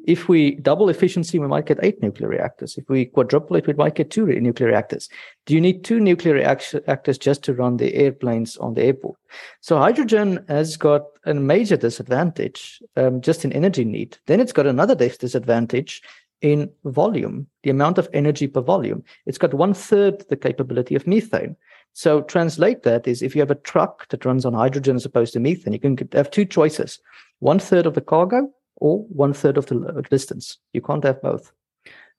If 0.07 0.29
we 0.29 0.57
double 0.57 0.89
efficiency, 0.89 1.39
we 1.39 1.47
might 1.47 1.67
get 1.67 1.79
eight 1.83 2.03
nuclear 2.03 2.29
reactors. 2.29 2.77
If 2.77 2.89
we 2.89 3.07
quadruple 3.07 3.57
it, 3.57 3.67
we 3.67 3.75
might 3.75 3.95
get 3.95 4.11
two 4.11 4.27
nuclear 4.27 4.69
reactors. 4.69 5.09
Do 5.47 5.55
you 5.55 5.61
need 5.61 5.85
two 5.85 6.01
nuclear 6.01 6.35
reactors 6.35 7.19
just 7.19 7.45
to 7.45 7.55
run 7.55 7.77
the 7.77 7.95
airplanes 7.95 8.57
on 8.57 8.75
the 8.75 8.83
airport? 8.83 9.19
So 9.61 9.79
hydrogen 9.79 10.45
has 10.49 10.77
got 10.77 11.03
a 11.25 11.35
major 11.35 11.77
disadvantage 11.77 12.83
um, 12.97 13.21
just 13.21 13.45
in 13.45 13.53
energy 13.53 13.85
need. 13.85 14.19
Then 14.27 14.41
it's 14.41 14.53
got 14.53 14.67
another 14.67 14.95
disadvantage 14.95 16.03
in 16.41 16.69
volume, 16.85 17.47
the 17.63 17.71
amount 17.71 17.99
of 17.99 18.09
energy 18.13 18.49
per 18.49 18.61
volume. 18.61 19.05
It's 19.27 19.39
got 19.39 19.55
one 19.55 19.75
third 19.75 20.25
the 20.29 20.37
capability 20.37 20.97
of 20.97 21.07
methane. 21.07 21.57
So 21.93 22.23
translate 22.23 22.83
that 22.83 23.07
is 23.07 23.23
if 23.23 23.37
you 23.37 23.43
have 23.43 23.51
a 23.51 23.57
truck 23.57 24.09
that 24.09 24.25
runs 24.25 24.45
on 24.45 24.55
hydrogen 24.55 24.97
as 24.97 25.05
opposed 25.05 25.33
to 25.35 25.41
methane, 25.41 25.73
you 25.73 25.79
can 25.79 25.97
have 26.13 26.31
two 26.31 26.45
choices: 26.45 26.99
one 27.39 27.61
third 27.61 27.87
of 27.87 27.95
the 27.95 28.01
cargo 28.01 28.51
or 28.83 29.05
one 29.05 29.33
third 29.33 29.57
of 29.57 29.67
the 29.67 30.05
distance. 30.11 30.59
You 30.73 30.83
can't 30.83 31.05
have 31.05 31.23
both. 31.23 31.53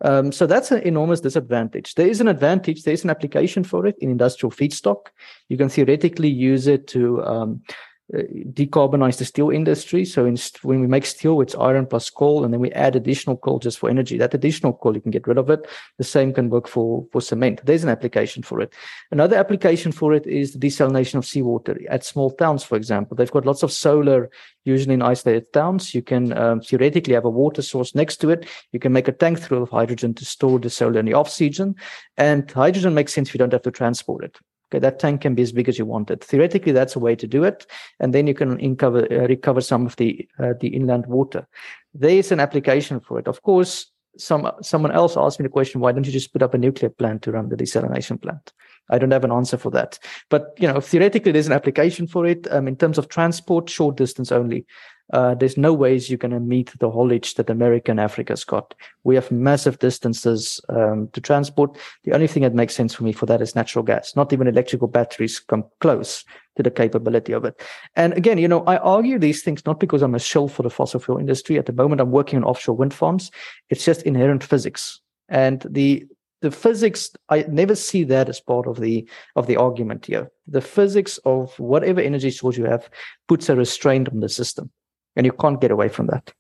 Um, 0.02 0.32
so 0.32 0.48
that's 0.48 0.72
an 0.72 0.82
enormous 0.82 1.20
disadvantage. 1.20 1.96
There 1.96 2.08
is 2.08 2.22
an 2.22 2.30
advantage. 2.30 2.84
There 2.84 2.94
is 2.94 3.04
an 3.04 3.10
application 3.10 3.64
for 3.64 3.86
it 3.86 3.96
in 4.00 4.10
industrial 4.10 4.52
feedstock. 4.52 5.08
You 5.50 5.58
can 5.58 5.70
theoretically 5.70 6.30
use 6.30 6.68
it 6.68 6.88
to 6.88 7.24
um, 7.24 7.62
uh, 7.62 7.76
decarbonize 8.14 9.18
the 9.18 9.26
steel 9.26 9.50
industry. 9.50 10.06
So 10.06 10.26
in, 10.26 10.38
when 10.62 10.82
we 10.82 10.88
make 10.88 11.06
steel, 11.06 11.42
it's 11.42 11.56
iron 11.56 11.88
plus 11.88 12.10
coal, 12.10 12.44
and 12.44 12.54
then 12.54 12.62
we 12.62 12.72
add 12.72 12.96
additional 12.96 13.38
coal 13.38 13.60
just 13.60 13.80
for 13.80 13.90
energy. 13.90 14.18
That 14.18 14.34
additional 14.34 14.74
coal, 14.74 14.96
you 14.96 15.02
can 15.02 15.12
get 15.12 15.28
rid 15.28 15.38
of 15.38 15.50
it. 15.50 15.68
The 15.98 16.04
same 16.04 16.34
can 16.34 16.50
work 16.50 16.68
for, 16.68 17.08
for 17.12 17.22
cement. 17.22 17.62
There's 17.66 17.84
an 17.84 17.90
application 17.90 18.44
for 18.44 18.62
it. 18.62 18.74
Another 19.12 19.36
application 19.36 19.92
for 19.92 20.14
it 20.14 20.28
is 20.28 20.54
the 20.54 20.60
desalination 20.60 21.16
of 21.16 21.26
seawater 21.26 21.80
at 21.90 22.06
small 22.06 22.32
towns, 22.32 22.64
for 22.64 22.76
example. 22.76 23.18
They've 23.18 23.32
got 23.32 23.46
lots 23.46 23.64
of 23.64 23.72
solar, 23.72 24.30
usually 24.64 24.94
in 24.94 25.02
isolated 25.02 25.52
towns. 25.52 25.94
You 25.96 26.04
can 26.04 26.38
um, 26.38 26.62
theoretically 26.62 27.16
have 27.16 27.26
a 27.26 27.30
water 27.30 27.62
source 27.62 27.96
next 27.96 28.18
to 28.18 28.30
it. 28.30 28.48
You 28.72 28.80
can 28.80 28.94
make 28.94 29.08
a 29.08 29.12
tank 29.12 29.40
full 29.40 29.64
of 29.64 29.70
hydrogen 29.70 30.14
to 30.16 30.26
store 30.26 30.60
the 30.60 30.70
solar 30.70 31.00
in 31.00 31.06
the 31.06 31.14
off 31.14 31.30
season. 31.30 31.76
And 32.18 32.50
hydrogen 32.50 32.94
makes 32.94 33.14
sense 33.14 33.30
if 33.30 33.34
you 33.34 33.40
don't 33.40 33.54
have 33.54 33.64
to 33.64 33.72
transport 33.72 34.24
it. 34.24 34.38
Okay, 34.74 34.80
that 34.80 34.98
tank 34.98 35.22
can 35.22 35.36
be 35.36 35.44
as 35.44 35.52
big 35.52 35.70
as 35.70 35.78
you 35.78 35.86
want 35.86 36.10
it. 36.10 36.24
Theoretically, 36.24 36.72
that's 36.72 36.96
a 36.96 37.00
way 37.00 37.16
to 37.16 37.28
do 37.28 37.44
it, 37.44 37.68
and 38.00 38.12
then 38.12 38.26
you 38.26 38.34
can 38.34 38.54
uh, 38.82 38.90
recover 39.30 39.62
some 39.62 39.86
of 39.86 39.96
the 39.98 40.28
uh, 40.40 40.54
the 40.60 40.70
inland 40.70 41.06
water. 41.06 41.48
There 41.94 42.18
is 42.18 42.32
an 42.32 42.40
application 42.40 43.00
for 43.00 43.20
it. 43.20 43.28
Of 43.28 43.44
course, 43.44 43.92
some 44.18 44.52
someone 44.64 44.92
else 44.92 45.16
asked 45.16 45.40
me 45.40 45.44
the 45.44 45.50
question, 45.50 45.80
why 45.80 45.92
don't 45.92 46.08
you 46.08 46.12
just 46.12 46.34
put 46.34 46.42
up 46.42 46.56
a 46.56 46.58
nuclear 46.58 46.90
plant 46.90 47.22
to 47.22 47.34
run 47.34 47.50
the 47.50 47.56
desalination 47.56 48.20
plant? 48.20 48.52
I 48.90 48.98
don't 48.98 49.12
have 49.12 49.24
an 49.24 49.32
answer 49.32 49.58
for 49.58 49.70
that. 49.72 50.00
But 50.30 50.56
you 50.58 50.68
know, 50.68 50.82
theoretically, 50.82 51.32
there's 51.32 51.46
an 51.48 51.54
application 51.54 52.08
for 52.08 52.26
it. 52.26 52.52
Um, 52.52 52.68
in 52.68 52.76
terms 52.76 52.98
of 52.98 53.10
transport, 53.10 53.70
short 53.70 53.96
distance 53.96 54.32
only 54.32 54.66
uh, 55.12 55.36
there's 55.36 55.58
no 55.58 55.74
ways 55.74 56.10
you're 56.10 56.18
going 56.18 56.32
to 56.32 56.40
meet 56.40 56.72
the 56.80 56.90
haulage 56.90 57.36
that 57.36 57.50
America 57.50 57.92
and 57.92 58.00
Africa's 58.00 58.44
got. 58.44 58.74
We 59.04 59.16
have 59.16 59.32
massive 59.32 59.80
distances 59.80 60.62
um, 60.70 61.10
to 61.14 61.22
transport. 61.22 61.78
The 62.04 62.14
only 62.14 62.28
thing 62.28 62.44
that 62.44 62.56
makes 62.56 62.76
sense 62.76 62.94
for 62.94 63.04
me 63.04 63.12
for 63.12 63.26
that 63.26 63.42
is 63.42 63.56
natural 63.56 63.84
gas. 63.84 64.16
Not 64.16 64.32
even 64.32 64.48
electrical 64.48 64.88
batteries 64.88 65.40
come 65.40 65.66
close 65.82 66.24
to 66.56 66.64
the 66.64 66.72
capability 66.72 67.34
of 67.34 67.44
it. 67.46 67.62
And 67.96 68.14
again, 68.14 68.38
you 68.38 68.48
know, 68.48 68.64
I 68.64 68.78
argue 68.78 69.20
these 69.20 69.44
things 69.44 69.66
not 69.66 69.80
because 69.80 70.02
I'm 70.02 70.16
a 70.16 70.20
shill 70.20 70.48
for 70.48 70.64
the 70.64 70.70
fossil 70.70 71.00
fuel 71.00 71.18
industry. 71.18 71.58
At 71.58 71.66
the 71.66 71.74
moment, 71.74 72.02
I'm 72.02 72.12
working 72.12 72.38
on 72.38 72.44
offshore 72.44 72.76
wind 72.76 72.94
farms. 72.94 73.30
It's 73.70 73.86
just 73.86 74.04
inherent 74.04 74.44
physics. 74.44 75.02
And 75.30 75.66
the 75.70 76.06
the 76.42 76.52
physics, 76.52 77.10
I 77.30 77.46
never 77.48 77.74
see 77.74 78.04
that 78.04 78.28
as 78.28 78.42
part 78.42 78.68
of 78.68 78.82
the 78.82 79.08
of 79.38 79.48
the 79.48 79.56
argument 79.56 80.08
here. 80.08 80.30
The 80.46 80.60
physics 80.60 81.18
of 81.24 81.58
whatever 81.58 82.02
energy 82.02 82.32
source 82.32 82.58
you 82.58 82.66
have 82.66 82.90
puts 83.30 83.48
a 83.48 83.56
restraint 83.56 84.10
on 84.10 84.20
the 84.20 84.28
system. 84.28 84.70
And 85.16 85.26
you 85.26 85.32
can't 85.32 85.62
get 85.62 85.72
away 85.72 85.90
from 85.90 86.08
that. 86.08 86.34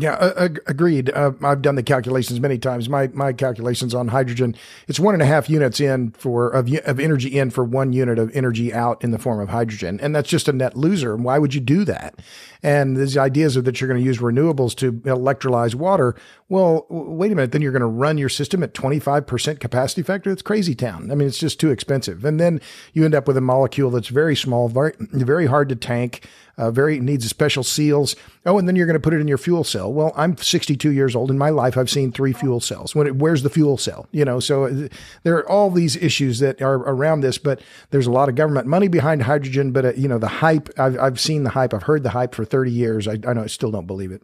Yeah, 0.00 0.12
uh, 0.12 0.50
agreed. 0.68 1.10
Uh, 1.10 1.32
I've 1.42 1.60
done 1.60 1.74
the 1.74 1.82
calculations 1.82 2.38
many 2.38 2.56
times. 2.56 2.88
My 2.88 3.08
my 3.08 3.32
calculations 3.32 3.94
on 3.94 4.08
hydrogen, 4.08 4.54
it's 4.86 5.00
one 5.00 5.12
and 5.12 5.22
a 5.22 5.26
half 5.26 5.50
units 5.50 5.80
in 5.80 6.12
for 6.12 6.50
of, 6.50 6.72
of 6.84 7.00
energy 7.00 7.36
in 7.36 7.50
for 7.50 7.64
one 7.64 7.92
unit 7.92 8.16
of 8.16 8.30
energy 8.32 8.72
out 8.72 9.02
in 9.02 9.10
the 9.10 9.18
form 9.18 9.40
of 9.40 9.48
hydrogen, 9.48 9.98
and 10.00 10.14
that's 10.14 10.28
just 10.28 10.46
a 10.46 10.52
net 10.52 10.76
loser. 10.76 11.16
Why 11.16 11.40
would 11.40 11.52
you 11.52 11.60
do 11.60 11.84
that? 11.86 12.14
And 12.62 12.96
these 12.96 13.16
ideas 13.16 13.56
of 13.56 13.64
that 13.64 13.80
you're 13.80 13.88
going 13.88 14.00
to 14.00 14.06
use 14.06 14.18
renewables 14.18 14.76
to 14.76 14.92
electrolyze 14.92 15.74
water. 15.74 16.14
Well, 16.48 16.86
wait 16.88 17.32
a 17.32 17.34
minute. 17.34 17.50
Then 17.50 17.62
you're 17.62 17.72
going 17.72 17.80
to 17.80 17.86
run 17.86 18.18
your 18.18 18.28
system 18.28 18.62
at 18.62 18.74
25% 18.74 19.58
capacity 19.58 20.02
factor. 20.02 20.30
It's 20.30 20.42
crazy 20.42 20.76
town. 20.76 21.10
I 21.10 21.16
mean, 21.16 21.26
it's 21.26 21.38
just 21.38 21.58
too 21.58 21.70
expensive. 21.70 22.24
And 22.24 22.38
then 22.38 22.60
you 22.92 23.04
end 23.04 23.14
up 23.16 23.26
with 23.26 23.36
a 23.36 23.40
molecule 23.40 23.90
that's 23.90 24.08
very 24.08 24.36
small, 24.36 24.68
very 24.68 24.92
very 24.98 25.46
hard 25.46 25.68
to 25.70 25.76
tank 25.76 26.24
uh, 26.58 26.72
very 26.72 26.98
needs 26.98 27.26
special 27.28 27.62
seals. 27.62 28.16
Oh, 28.44 28.58
and 28.58 28.66
then 28.66 28.74
you're 28.74 28.86
going 28.86 28.94
to 28.94 29.00
put 29.00 29.14
it 29.14 29.20
in 29.20 29.28
your 29.28 29.38
fuel 29.38 29.62
cell. 29.62 29.92
Well, 29.92 30.12
I'm 30.16 30.36
62 30.36 30.90
years 30.90 31.14
old. 31.14 31.30
In 31.30 31.38
my 31.38 31.50
life, 31.50 31.78
I've 31.78 31.88
seen 31.88 32.10
three 32.10 32.32
fuel 32.32 32.60
cells. 32.60 32.94
When 32.94 33.06
it, 33.06 33.16
where's 33.16 33.42
the 33.42 33.50
fuel 33.50 33.78
cell? 33.78 34.08
You 34.10 34.24
know, 34.24 34.40
so 34.40 34.64
uh, 34.64 34.88
there 35.22 35.36
are 35.36 35.48
all 35.48 35.70
these 35.70 35.96
issues 35.96 36.40
that 36.40 36.60
are 36.60 36.74
around 36.74 37.20
this. 37.20 37.38
But 37.38 37.62
there's 37.90 38.08
a 38.08 38.10
lot 38.10 38.28
of 38.28 38.34
government 38.34 38.66
money 38.66 38.88
behind 38.88 39.22
hydrogen. 39.22 39.70
But 39.70 39.84
uh, 39.84 39.92
you 39.94 40.08
know, 40.08 40.18
the 40.18 40.28
hype. 40.28 40.68
I've 40.78 40.98
I've 40.98 41.20
seen 41.20 41.44
the 41.44 41.50
hype. 41.50 41.72
I've 41.72 41.84
heard 41.84 42.02
the 42.02 42.10
hype 42.10 42.34
for 42.34 42.44
30 42.44 42.72
years. 42.72 43.06
I 43.06 43.18
I, 43.26 43.32
know, 43.32 43.44
I 43.44 43.46
still 43.46 43.70
don't 43.70 43.86
believe 43.86 44.10
it. 44.10 44.22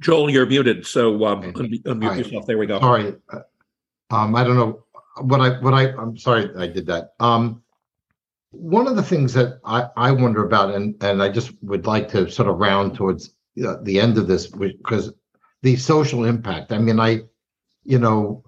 Joel, 0.00 0.30
you're 0.30 0.46
muted. 0.46 0.86
So 0.86 1.26
um, 1.26 1.42
unmute, 1.42 1.82
unmute 1.82 2.16
yourself. 2.16 2.46
There 2.46 2.56
we 2.56 2.64
go. 2.64 2.80
Sorry. 2.80 3.14
Uh, 3.30 3.40
um, 4.10 4.34
I 4.34 4.42
don't 4.42 4.56
know 4.56 4.82
what 5.18 5.40
I 5.40 5.60
what 5.60 5.74
I 5.74 5.92
I'm 5.92 6.16
sorry 6.16 6.50
I 6.56 6.66
did 6.66 6.86
that. 6.86 7.10
Um, 7.20 7.62
one 8.52 8.86
of 8.86 8.96
the 8.96 9.02
things 9.02 9.32
that 9.34 9.60
I 9.64 9.88
I 9.96 10.10
wonder 10.12 10.44
about, 10.44 10.74
and 10.74 11.02
and 11.02 11.22
I 11.22 11.28
just 11.28 11.52
would 11.62 11.86
like 11.86 12.08
to 12.10 12.30
sort 12.30 12.48
of 12.48 12.58
round 12.58 12.94
towards 12.94 13.34
uh, 13.64 13.76
the 13.82 14.00
end 14.00 14.18
of 14.18 14.26
this 14.26 14.46
because 14.46 15.12
the 15.62 15.76
social 15.76 16.24
impact. 16.24 16.72
I 16.72 16.78
mean, 16.78 16.98
I, 16.98 17.20
you 17.84 17.98
know, 17.98 18.44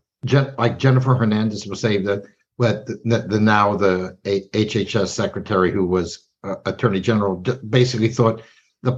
like 0.59 0.79
Jennifer 0.79 1.15
Hernandez 1.15 1.67
was 1.67 1.81
saying 1.81 2.05
that 2.05 2.23
that 2.59 2.87
the, 2.87 3.27
the, 3.29 3.41
now 3.41 3.77
the 3.77 4.17
HHS 4.25 5.09
secretary 5.09 5.73
who 5.73 5.85
was 5.85 6.29
uh, 6.45 6.57
attorney 6.67 7.01
general 7.01 7.37
basically 7.69 8.09
thought 8.09 8.43
the 8.83 8.93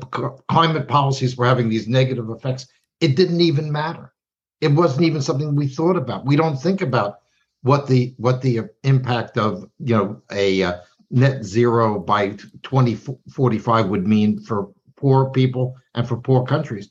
climate 0.48 0.88
policies 0.88 1.36
were 1.36 1.46
having 1.46 1.68
these 1.68 1.88
negative 1.88 2.28
effects. 2.30 2.66
It 3.00 3.16
didn't 3.16 3.40
even 3.40 3.72
matter. 3.72 4.12
It 4.60 4.68
wasn't 4.68 5.04
even 5.04 5.20
something 5.20 5.54
we 5.54 5.68
thought 5.68 5.96
about. 5.96 6.24
We 6.24 6.36
don't 6.36 6.56
think 6.56 6.80
about 6.80 7.20
what 7.64 7.86
the 7.86 8.14
what 8.18 8.42
the 8.42 8.60
impact 8.82 9.38
of 9.38 9.64
you 9.78 9.96
know 9.96 10.22
a 10.30 10.62
uh, 10.62 10.74
net 11.10 11.42
zero 11.42 11.98
by 11.98 12.28
2045 12.62 13.88
would 13.88 14.06
mean 14.06 14.38
for 14.38 14.70
poor 14.96 15.30
people 15.30 15.74
and 15.94 16.06
for 16.06 16.18
poor 16.18 16.44
countries. 16.44 16.90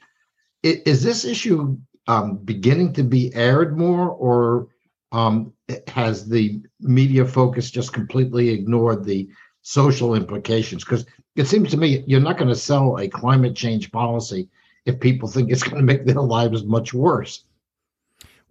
Is 0.63 1.03
this 1.03 1.25
issue 1.25 1.77
um, 2.07 2.37
beginning 2.37 2.93
to 2.93 3.03
be 3.03 3.33
aired 3.35 3.77
more, 3.77 4.09
or 4.09 4.67
um, 5.11 5.53
has 5.87 6.27
the 6.27 6.63
media 6.79 7.23
focus 7.23 7.69
just 7.69 7.93
completely 7.93 8.49
ignored 8.49 9.03
the 9.03 9.29
social 9.61 10.15
implications? 10.15 10.83
Because 10.83 11.05
it 11.35 11.45
seems 11.45 11.69
to 11.69 11.77
me 11.77 12.03
you're 12.07 12.19
not 12.19 12.39
going 12.39 12.49
to 12.49 12.55
sell 12.55 12.97
a 12.97 13.07
climate 13.07 13.55
change 13.55 13.91
policy 13.91 14.49
if 14.85 14.99
people 14.99 15.29
think 15.29 15.51
it's 15.51 15.63
going 15.63 15.77
to 15.77 15.83
make 15.83 16.05
their 16.05 16.15
lives 16.15 16.63
much 16.63 16.95
worse. 16.95 17.45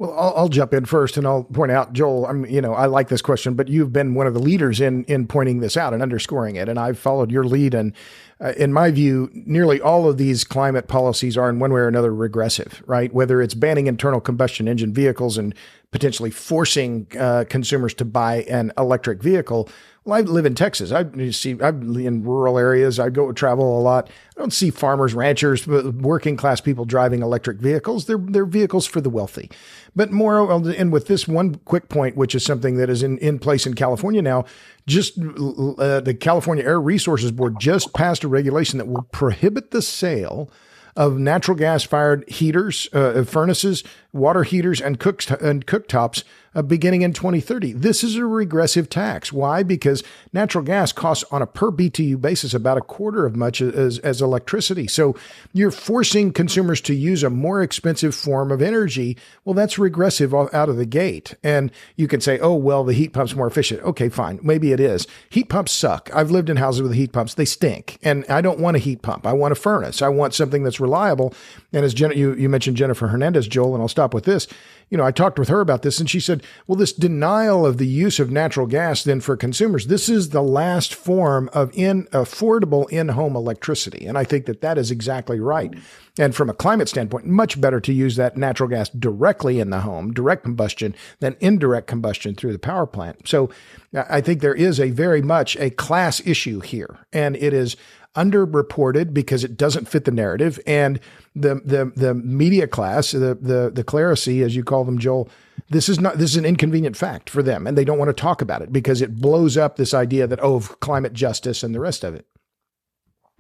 Well, 0.03 0.19
I'll, 0.19 0.35
I'll, 0.37 0.49
jump 0.49 0.75
in 0.75 0.85
first, 0.85 1.17
and 1.17 1.25
I'll 1.25 1.45
point 1.45 1.71
out, 1.71 1.93
Joel. 1.93 2.27
I'm, 2.27 2.45
you 2.47 2.61
know, 2.61 2.75
I 2.75 2.87
like 2.87 3.07
this 3.07 3.23
question, 3.23 3.55
but 3.55 3.69
you've 3.69 3.93
been 3.93 4.15
one 4.15 4.27
of 4.27 4.35
the 4.35 4.41
leaders 4.41 4.81
in 4.81 5.05
in 5.05 5.29
pointing 5.29 5.61
this 5.61 5.77
out 5.77 5.95
and 5.95 6.03
underscoring 6.03 6.57
it, 6.57 6.69
and 6.69 6.77
I've 6.77 6.99
followed 6.99 7.31
your 7.31 7.45
lead. 7.45 7.73
And 7.73 7.93
uh, 8.41 8.53
in 8.57 8.73
my 8.73 8.91
view, 8.91 9.31
nearly 9.33 9.81
all 9.81 10.11
of 10.11 10.19
these 10.19 10.43
climate 10.43 10.89
policies 10.89 11.37
are, 11.37 11.49
in 11.49 11.61
one 11.61 11.73
way 11.73 11.83
or 11.83 11.87
another, 11.87 12.13
regressive. 12.13 12.83
Right? 12.85 13.15
Whether 13.15 13.41
it's 13.41 13.55
banning 13.55 13.87
internal 13.87 14.21
combustion 14.21 14.67
engine 14.67 14.93
vehicles 14.93 15.39
and 15.39 15.55
potentially 15.93 16.33
forcing 16.33 17.07
uh, 17.17 17.45
consumers 17.49 17.95
to 17.95 18.05
buy 18.05 18.43
an 18.51 18.73
electric 18.77 19.23
vehicle, 19.23 19.69
well, 20.05 20.19
I 20.19 20.23
live 20.23 20.47
in 20.47 20.57
Texas. 20.57 20.91
I 20.91 21.31
see 21.31 21.57
I'm 21.61 21.97
in 21.97 22.25
rural 22.25 22.59
areas. 22.59 22.99
I 22.99 23.09
go 23.09 23.31
travel 23.33 23.79
a 23.79 23.83
lot. 23.83 24.11
I 24.37 24.41
don't 24.41 24.53
see 24.53 24.71
farmers, 24.71 25.15
ranchers, 25.15 25.65
working 25.67 26.37
class 26.37 26.61
people 26.61 26.85
driving 26.85 27.23
electric 27.23 27.59
vehicles. 27.59 28.07
They're 28.07 28.19
they're 28.19 28.45
vehicles 28.45 28.85
for 28.85 29.01
the 29.01 29.11
wealthy. 29.11 29.49
But 29.95 30.11
more, 30.11 30.51
and 30.73 30.93
with 30.93 31.07
this 31.07 31.29
one 31.29 31.57
quick 31.67 31.89
point, 31.89 32.17
which 32.17 32.35
is 32.35 32.45
something 32.45 32.79
that 32.79 32.91
is 32.91 33.03
in, 33.05 33.19
in 33.19 33.39
place 33.39 33.65
in 33.65 33.75
California 33.75 34.23
now, 34.23 34.45
just 34.89 35.19
uh, 35.19 36.01
the 36.01 36.17
California 36.19 36.65
Air 36.65 36.81
Resources 36.81 37.31
Board 37.31 37.61
just 37.61 37.95
passed 37.95 38.25
a 38.25 38.29
regulation 38.29 38.79
that 38.79 38.89
will 38.89 39.07
prohibit 39.13 39.71
the 39.71 39.83
sale 39.83 40.51
of 40.97 41.19
natural 41.19 41.57
gas 41.57 41.85
fired 41.85 42.29
heaters, 42.29 42.89
uh, 42.93 43.25
furnaces, 43.25 43.83
water 44.13 44.43
heaters, 44.43 44.81
and 44.81 44.99
cook 44.99 45.23
and 45.41 45.67
cooktops 45.67 46.25
uh, 46.55 46.63
beginning 46.63 47.03
in 47.03 47.13
2030. 47.13 47.73
This 47.73 48.05
is 48.05 48.17
a 48.17 48.27
regressive 48.27 48.89
tax. 48.91 49.33
Why? 49.33 49.63
Because 49.63 50.03
natural 50.33 50.65
gas 50.65 50.93
costs 50.93 51.25
on 51.31 51.43
a 51.43 51.47
per 51.47 51.71
BTU 51.71 52.21
basis 52.21 52.55
about 52.55 52.79
a 52.79 52.83
quarter 52.83 53.27
of 53.27 53.37
much 53.37 53.61
as, 53.61 53.99
as 54.01 54.21
electricity. 54.21 54.87
So 54.87 55.17
you're 55.53 55.71
forcing 55.71 56.33
consumers 56.33 56.81
to 56.83 56.95
use 56.95 57.23
a 57.23 57.31
more 57.31 57.63
expensive 57.63 58.15
form 58.15 58.51
of 58.51 58.61
energy. 58.61 59.17
Well, 59.45 59.55
that's 59.55 59.79
regressive 59.79 60.35
out 60.35 60.69
of 60.69 60.77
the 60.77 60.87
gate. 60.87 61.35
And 61.43 61.71
you 61.97 62.09
can 62.09 62.21
say, 62.21 62.39
oh, 62.39 62.55
well, 62.55 62.85
the 62.85 62.93
heat 62.93 63.13
pump's 63.13 63.35
more 63.35 63.47
efficient. 63.47 63.83
Okay, 63.83 64.09
fine. 64.09 64.39
Maybe 64.43 64.73
it 64.73 64.81
is. 64.81 65.07
Heat 65.31 65.49
pumps 65.49 65.73
suck. 65.73 66.11
I've 66.15 66.31
lived 66.31 66.51
in 66.51 66.57
houses 66.57 66.83
with 66.83 66.95
heat 66.95 67.13
pumps. 67.13 67.35
They 67.35 67.45
stink. 67.45 67.99
And 68.03 68.25
I 68.29 68.41
don't 68.41 68.59
want 68.59 68.77
a 68.77 68.81
heat 68.81 69.03
pump. 69.03 69.27
I 69.27 69.33
want 69.33 69.53
a 69.53 69.57
furnace. 69.57 70.03
I 70.03 70.09
want 70.09 70.35
something 70.35 70.63
that's 70.63 70.81
reliable. 70.81 71.33
And 71.73 71.85
as 71.85 71.95
Jen- 71.95 72.17
you, 72.17 72.35
you 72.35 72.49
mentioned 72.49 72.77
Jennifer 72.77 73.09
Hernandez, 73.09 73.49
Joel, 73.49 73.75
and 73.75 73.83
I'll 73.83 73.89
stop 73.89 74.02
with 74.11 74.25
this 74.25 74.49
you 74.93 74.99
know, 74.99 75.07
I 75.07 75.11
talked 75.11 75.39
with 75.39 75.49
her 75.49 75.63
about 75.63 75.81
this 75.81 76.01
and 76.01 76.11
she 76.11 76.21
said, 76.21 76.43
well, 76.67 76.77
this 76.77 76.93
denial 76.93 77.65
of 77.65 77.79
the 77.79 77.87
use 77.87 78.21
of 78.21 78.31
natural 78.31 78.67
gas 78.67 79.03
then 79.03 79.23
for 79.23 79.39
consumers, 79.39 79.87
this 79.87 80.07
is 80.07 80.29
the 80.29 80.43
last 80.43 80.95
form 80.95 81.49
of 81.55 81.71
in 81.73 82.05
affordable 82.09 82.87
in-home 82.91 83.35
electricity. 83.35 84.05
And 84.05 84.19
I 84.19 84.25
think 84.25 84.45
that 84.45 84.61
that 84.61 84.77
is 84.77 84.91
exactly 84.91 85.41
right. 85.41 85.73
And 86.19 86.35
from 86.35 86.51
a 86.51 86.55
climate 86.55 86.91
standpoint, 86.91 87.25
much 87.25 87.59
better 87.59 87.81
to 87.81 87.91
use 87.91 88.17
that 88.17 88.37
natural 88.37 88.69
gas 88.69 88.91
directly 88.91 89.61
in 89.61 89.71
the 89.71 89.81
home, 89.81 90.13
direct 90.13 90.43
combustion, 90.43 90.95
than 91.21 91.39
indirect 91.41 91.87
combustion 91.87 92.35
through 92.35 92.53
the 92.53 92.59
power 92.59 92.85
plant. 92.85 93.27
So 93.27 93.49
I 93.95 94.21
think 94.21 94.43
there 94.43 94.55
is 94.55 94.79
a 94.79 94.91
very 94.91 95.23
much 95.23 95.57
a 95.57 95.71
class 95.71 96.21
issue 96.27 96.61
here. 96.61 96.99
And 97.15 97.35
it 97.37 97.55
is 97.55 97.79
underreported 98.15 99.15
because 99.15 99.45
it 99.45 99.57
doesn't 99.57 99.89
fit 99.89 100.05
the 100.05 100.11
narrative. 100.11 100.61
And 100.67 101.01
the 101.35 101.57
the 101.65 101.93
the 101.97 102.15
media 102.15 102.67
class, 102.67 103.13
the 103.13 103.37
the 103.41 103.71
the 103.73 103.85
clerisy, 103.85 104.45
as 104.45 104.55
you 104.55 104.65
call 104.65 104.85
them, 104.85 104.99
Joel, 104.99 105.29
this 105.71 105.89
is 105.89 105.99
not 105.99 106.19
this 106.19 106.31
is 106.31 106.37
an 106.37 106.45
inconvenient 106.45 106.97
fact 106.97 107.31
for 107.31 107.43
them, 107.43 107.67
and 107.67 107.77
they 107.77 107.85
don't 107.85 107.99
want 107.99 108.09
to 108.11 108.21
talk 108.21 108.43
about 108.43 108.63
it 108.63 108.73
because 108.73 109.01
it 109.01 109.21
blows 109.21 109.57
up 109.57 109.77
this 109.77 109.95
idea 109.95 110.27
that 110.27 110.43
oh, 110.43 110.61
climate 110.61 111.13
justice 111.13 111.63
and 111.63 111.75
the 111.75 111.81
rest 111.81 112.05
of 112.05 112.15
it. 112.15 112.27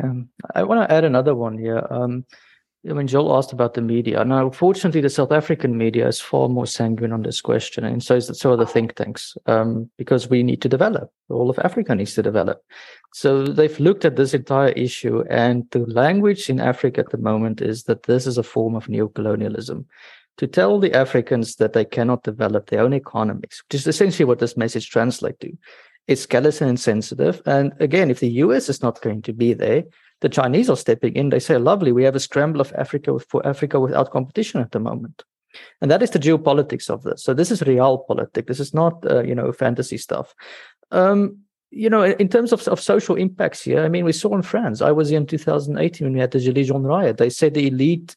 Um, 0.02 0.30
I 0.54 0.62
want 0.64 0.88
to 0.88 0.94
add 0.94 1.04
another 1.04 1.34
one 1.34 1.58
here. 1.58 1.86
Um, 1.90 2.24
I 2.88 2.94
mean, 2.94 3.06
Joel 3.06 3.36
asked 3.36 3.52
about 3.52 3.74
the 3.74 3.80
media. 3.80 4.24
Now, 4.24 4.50
fortunately, 4.50 5.00
the 5.00 5.08
South 5.08 5.30
African 5.30 5.78
media 5.78 6.08
is 6.08 6.20
far 6.20 6.48
more 6.48 6.66
sanguine 6.66 7.12
on 7.12 7.22
this 7.22 7.40
question, 7.40 7.84
and 7.84 8.02
so 8.02 8.16
is 8.16 8.26
so 8.34 8.52
are 8.52 8.56
the 8.56 8.66
think 8.66 8.96
tanks, 8.96 9.36
um, 9.46 9.88
because 9.98 10.28
we 10.28 10.42
need 10.42 10.60
to 10.62 10.68
develop. 10.68 11.12
All 11.28 11.48
of 11.48 11.60
Africa 11.60 11.94
needs 11.94 12.14
to 12.14 12.22
develop. 12.22 12.60
So 13.14 13.44
they've 13.44 13.78
looked 13.78 14.04
at 14.04 14.16
this 14.16 14.34
entire 14.34 14.70
issue, 14.70 15.22
and 15.30 15.64
the 15.70 15.80
language 15.80 16.50
in 16.50 16.58
Africa 16.58 17.00
at 17.00 17.10
the 17.10 17.18
moment 17.18 17.60
is 17.60 17.84
that 17.84 18.02
this 18.02 18.26
is 18.26 18.36
a 18.36 18.42
form 18.42 18.74
of 18.74 18.88
neocolonialism. 18.88 19.84
To 20.38 20.46
tell 20.48 20.80
the 20.80 20.94
Africans 20.94 21.56
that 21.56 21.74
they 21.74 21.84
cannot 21.84 22.24
develop 22.24 22.68
their 22.68 22.80
own 22.80 22.94
economies, 22.94 23.62
which 23.68 23.76
is 23.76 23.86
essentially 23.86 24.24
what 24.24 24.40
this 24.40 24.56
message 24.56 24.90
translates 24.90 25.38
to. 25.40 25.56
It's 26.08 26.26
callous 26.26 26.60
and 26.60 26.70
insensitive. 26.70 27.42
And 27.46 27.74
again, 27.78 28.10
if 28.10 28.18
the 28.18 28.30
US 28.44 28.68
is 28.68 28.82
not 28.82 29.02
going 29.02 29.22
to 29.22 29.32
be 29.32 29.52
there, 29.52 29.84
the 30.22 30.28
Chinese 30.28 30.70
are 30.70 30.76
stepping 30.76 31.14
in. 31.14 31.28
They 31.28 31.38
say, 31.38 31.58
lovely, 31.58 31.92
we 31.92 32.04
have 32.04 32.16
a 32.16 32.20
scramble 32.20 32.60
of 32.60 32.72
Africa 32.76 33.18
for 33.18 33.46
Africa 33.46 33.78
without 33.78 34.10
competition 34.10 34.60
at 34.60 34.72
the 34.72 34.80
moment. 34.80 35.24
And 35.82 35.90
that 35.90 36.02
is 36.02 36.10
the 36.10 36.18
geopolitics 36.18 36.88
of 36.88 37.02
this. 37.02 37.22
So 37.22 37.34
this 37.34 37.50
is 37.50 37.62
real 37.62 37.98
politics. 37.98 38.46
This 38.48 38.60
is 38.60 38.72
not, 38.72 39.04
uh, 39.10 39.22
you 39.22 39.34
know, 39.34 39.52
fantasy 39.52 39.98
stuff. 39.98 40.34
Um, 40.90 41.38
you 41.70 41.90
know, 41.90 42.02
in 42.04 42.28
terms 42.28 42.52
of, 42.52 42.66
of 42.68 42.80
social 42.80 43.16
impacts 43.16 43.62
here, 43.62 43.84
I 43.84 43.88
mean, 43.88 44.04
we 44.04 44.12
saw 44.12 44.34
in 44.34 44.42
France. 44.42 44.80
I 44.80 44.92
was 44.92 45.10
here 45.10 45.18
in 45.18 45.26
2018 45.26 46.06
when 46.06 46.14
we 46.14 46.20
had 46.20 46.30
the 46.30 46.38
Gilets 46.38 46.66
Jaunes 46.66 46.86
riot. 46.86 47.18
They 47.18 47.30
said 47.30 47.54
the 47.54 47.66
elite 47.66 48.14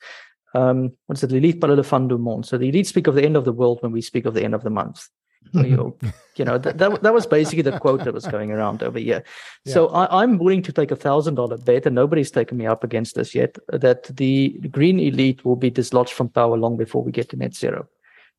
um, 0.55 0.93
what's 1.07 1.21
it? 1.21 1.31
L'élite 1.31 1.59
parle 1.59 1.75
de 1.75 1.83
fin 1.83 2.07
du 2.07 2.17
monde. 2.17 2.45
So 2.45 2.57
the 2.57 2.69
elite 2.69 2.87
speak 2.87 3.07
of 3.07 3.15
the 3.15 3.23
end 3.23 3.35
of 3.35 3.43
the 3.43 3.51
world 3.51 3.79
when 3.81 3.91
we 3.91 4.01
speak 4.01 4.25
of 4.25 4.33
the 4.33 4.43
end 4.43 4.55
of 4.55 4.63
the 4.63 4.69
month. 4.69 5.09
You, 5.53 5.97
you 6.35 6.45
know 6.45 6.57
that, 6.57 6.77
that 6.77 7.01
that 7.03 7.13
was 7.13 7.25
basically 7.25 7.61
the 7.61 7.79
quote 7.79 8.03
that 8.03 8.13
was 8.13 8.25
going 8.27 8.51
around 8.51 8.83
over 8.83 8.99
here. 8.99 9.23
Yeah. 9.63 9.73
So 9.73 9.87
I, 9.89 10.23
am 10.23 10.37
willing 10.37 10.61
to 10.63 10.73
take 10.73 10.91
a 10.91 10.95
thousand 10.95 11.35
dollar 11.35 11.57
bet, 11.57 11.85
and 11.85 11.95
nobody's 11.95 12.31
taken 12.31 12.57
me 12.57 12.65
up 12.65 12.83
against 12.83 13.15
this 13.15 13.33
yet. 13.35 13.57
That 13.69 14.03
the 14.03 14.59
green 14.71 14.99
elite 14.99 15.45
will 15.45 15.55
be 15.55 15.69
dislodged 15.69 16.13
from 16.13 16.29
power 16.29 16.57
long 16.57 16.77
before 16.77 17.03
we 17.03 17.11
get 17.11 17.29
to 17.29 17.37
net 17.37 17.55
zero. 17.55 17.87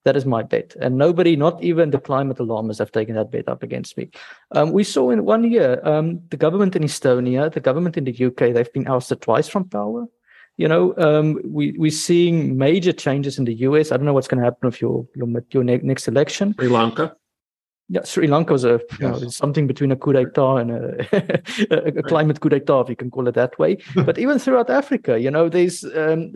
That 0.05 0.16
is 0.16 0.25
my 0.25 0.45
bet. 0.45 0.77
And 0.81 0.97
nobody, 0.97 1.35
not 1.35 1.61
even 1.64 1.90
the 1.90 1.99
climate 1.99 2.38
alarmists, 2.38 2.79
have 2.79 2.92
taken 2.92 3.16
that 3.16 3.33
bet 3.33 3.49
up 3.49 3.64
against 3.64 3.99
me. 3.99 4.11
Um, 4.53 4.71
we 4.71 4.85
saw 4.85 5.11
in 5.11 5.25
one 5.25 5.51
year 5.51 5.81
um, 5.83 6.21
the 6.31 6.37
government 6.37 6.77
in 6.77 6.85
Estonia, 6.85 7.53
the 7.53 7.59
government 7.59 7.97
in 7.97 8.05
the 8.05 8.27
UK, 8.27 8.55
they've 8.55 8.73
been 8.73 8.87
ousted 8.87 9.21
twice 9.21 9.49
from 9.49 9.69
power. 9.69 10.07
You 10.57 10.69
know, 10.69 10.95
um, 10.97 11.38
we, 11.45 11.73
we're 11.73 11.90
seeing 11.90 12.57
major 12.57 12.92
changes 12.92 13.38
in 13.38 13.45
the 13.45 13.55
US. 13.55 13.92
I 13.92 13.97
don't 13.97 14.07
know 14.07 14.14
what's 14.14 14.29
going 14.29 14.38
to 14.38 14.45
happen 14.45 14.66
with 14.66 14.81
your, 14.81 15.07
your, 15.14 15.29
your 15.51 15.64
next 15.64 16.09
election. 16.09 16.55
Sri 16.59 16.69
Lanka 16.69 17.14
yeah, 17.88 18.03
Sri 18.03 18.27
Lanka 18.27 18.53
was 18.53 18.64
a 18.64 18.81
yes. 19.01 19.01
know, 19.01 19.29
something 19.29 19.68
between 19.68 19.92
a 19.92 19.96
coup 19.96 20.12
d'état 20.12 20.61
and 20.61 20.70
a, 20.72 21.99
a 21.99 22.03
climate 22.03 22.40
coup 22.40 22.49
d'état, 22.49 22.83
if 22.83 22.88
you 22.88 22.96
can 22.96 23.11
call 23.11 23.29
it 23.29 23.35
that 23.35 23.57
way. 23.61 23.79
but 23.94 24.18
even 24.18 24.40
throughout 24.40 24.70
Africa, 24.70 25.20
you 25.20 25.31
know, 25.31 25.49
there's 25.49 25.85
um, 25.94 26.33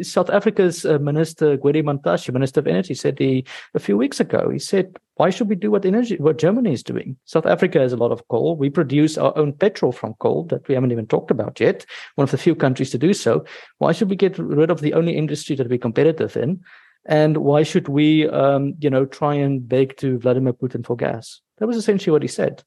South 0.00 0.30
Africa's 0.30 0.86
uh, 0.86 0.98
minister 0.98 1.58
Gwede 1.58 1.84
Mantashe, 1.84 2.32
Minister 2.32 2.60
of 2.60 2.66
Energy, 2.66 2.94
said 2.94 3.18
he, 3.18 3.44
a 3.74 3.78
few 3.78 3.98
weeks 3.98 4.18
ago. 4.18 4.48
He 4.48 4.58
said, 4.58 4.96
"Why 5.16 5.28
should 5.28 5.50
we 5.50 5.56
do 5.56 5.70
what 5.70 5.84
energy, 5.84 6.16
what 6.16 6.38
Germany 6.38 6.72
is 6.72 6.82
doing? 6.82 7.16
South 7.26 7.44
Africa 7.44 7.80
has 7.80 7.92
a 7.92 7.98
lot 7.98 8.10
of 8.12 8.26
coal. 8.28 8.56
We 8.56 8.70
produce 8.70 9.18
our 9.18 9.36
own 9.36 9.52
petrol 9.52 9.92
from 9.92 10.14
coal 10.20 10.44
that 10.44 10.66
we 10.68 10.74
haven't 10.74 10.92
even 10.92 11.06
talked 11.06 11.30
about 11.30 11.60
yet. 11.60 11.84
One 12.14 12.24
of 12.24 12.30
the 12.30 12.38
few 12.38 12.54
countries 12.54 12.90
to 12.90 12.98
do 12.98 13.12
so. 13.12 13.44
Why 13.76 13.92
should 13.92 14.08
we 14.08 14.16
get 14.16 14.38
rid 14.38 14.70
of 14.70 14.80
the 14.80 14.94
only 14.94 15.18
industry 15.18 15.54
that 15.56 15.68
we're 15.68 15.78
competitive 15.78 16.34
in?" 16.34 16.60
And 17.08 17.38
why 17.38 17.62
should 17.62 17.88
we, 17.88 18.28
um, 18.28 18.74
you 18.80 18.90
know, 18.90 19.06
try 19.06 19.34
and 19.34 19.66
beg 19.66 19.96
to 19.96 20.18
Vladimir 20.18 20.52
Putin 20.52 20.84
for 20.84 20.94
gas? 20.94 21.40
That 21.56 21.66
was 21.66 21.78
essentially 21.78 22.12
what 22.12 22.22
he 22.22 22.28
said. 22.28 22.62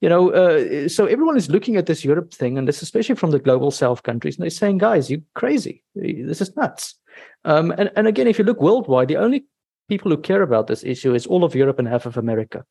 You 0.00 0.08
know, 0.08 0.32
uh, 0.32 0.88
so 0.88 1.06
everyone 1.06 1.36
is 1.36 1.50
looking 1.50 1.76
at 1.76 1.86
this 1.86 2.04
Europe 2.04 2.32
thing, 2.34 2.58
and 2.58 2.66
this 2.66 2.82
especially 2.82 3.14
from 3.14 3.30
the 3.30 3.38
global 3.38 3.70
South 3.70 4.02
countries, 4.02 4.36
and 4.36 4.42
they're 4.42 4.50
saying, 4.50 4.78
"Guys, 4.78 5.10
you're 5.10 5.20
crazy? 5.34 5.84
This 5.94 6.40
is 6.40 6.56
nuts." 6.56 6.96
Um, 7.44 7.70
and 7.78 7.92
and 7.94 8.08
again, 8.08 8.26
if 8.26 8.38
you 8.38 8.44
look 8.44 8.60
worldwide, 8.60 9.08
the 9.08 9.18
only 9.18 9.44
people 9.88 10.10
who 10.10 10.16
care 10.16 10.42
about 10.42 10.66
this 10.66 10.82
issue 10.82 11.14
is 11.14 11.26
all 11.26 11.44
of 11.44 11.54
Europe 11.54 11.78
and 11.78 11.86
half 11.86 12.06
of 12.06 12.16
America. 12.16 12.64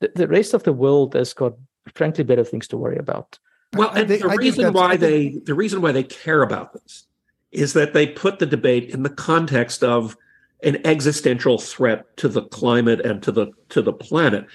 The, 0.00 0.12
the 0.14 0.28
rest 0.28 0.54
of 0.54 0.62
the 0.62 0.72
world 0.72 1.14
has 1.14 1.34
got, 1.34 1.54
frankly, 1.92 2.24
better 2.24 2.44
things 2.44 2.68
to 2.68 2.78
worry 2.78 2.96
about. 2.96 3.38
Well, 3.74 3.90
and 3.90 4.08
the 4.08 4.36
reason 4.38 4.72
why 4.72 4.96
they 4.96 5.40
the 5.44 5.54
reason 5.54 5.82
why 5.82 5.92
they 5.92 6.04
care 6.04 6.42
about 6.42 6.72
this 6.72 7.06
is 7.50 7.72
that 7.72 7.92
they 7.92 8.06
put 8.06 8.38
the 8.38 8.46
debate 8.46 8.88
in 8.90 9.02
the 9.02 9.10
context 9.10 9.82
of 9.84 10.16
an 10.62 10.84
existential 10.86 11.58
threat 11.58 12.16
to 12.18 12.28
the 12.28 12.42
climate 12.42 13.00
and 13.00 13.22
to 13.22 13.32
the 13.32 13.48
to 13.70 13.82
the 13.82 13.92
planet. 13.92 14.46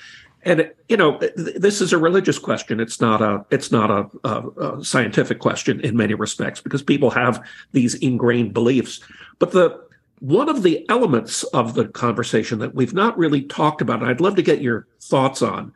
And 0.43 0.71
you 0.87 0.95
know, 0.95 1.19
this 1.35 1.81
is 1.81 1.91
a 1.91 1.97
religious 1.97 2.39
question. 2.39 2.79
It's 2.79 3.01
not 3.01 3.21
a 3.21 3.45
it's 3.51 3.71
not 3.71 3.91
a, 3.91 4.09
a, 4.23 4.77
a 4.77 4.83
scientific 4.83 5.39
question 5.39 5.81
in 5.81 5.97
many 5.97 6.13
respects 6.13 6.61
because 6.61 6.81
people 6.81 7.09
have 7.11 7.45
these 7.73 7.95
ingrained 7.95 8.53
beliefs. 8.53 9.01
But 9.37 9.51
the 9.51 9.79
one 10.19 10.49
of 10.49 10.63
the 10.63 10.87
elements 10.89 11.43
of 11.43 11.73
the 11.73 11.87
conversation 11.87 12.59
that 12.59 12.75
we've 12.75 12.93
not 12.93 13.17
really 13.17 13.41
talked 13.43 13.81
about, 13.81 14.01
and 14.01 14.09
I'd 14.09 14.21
love 14.21 14.35
to 14.35 14.41
get 14.41 14.61
your 14.61 14.87
thoughts 15.01 15.41
on, 15.41 15.73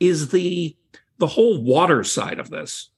is 0.00 0.28
the 0.28 0.76
the 1.18 1.26
whole 1.26 1.62
water 1.62 2.04
side 2.04 2.38
of 2.38 2.50
this 2.50 2.90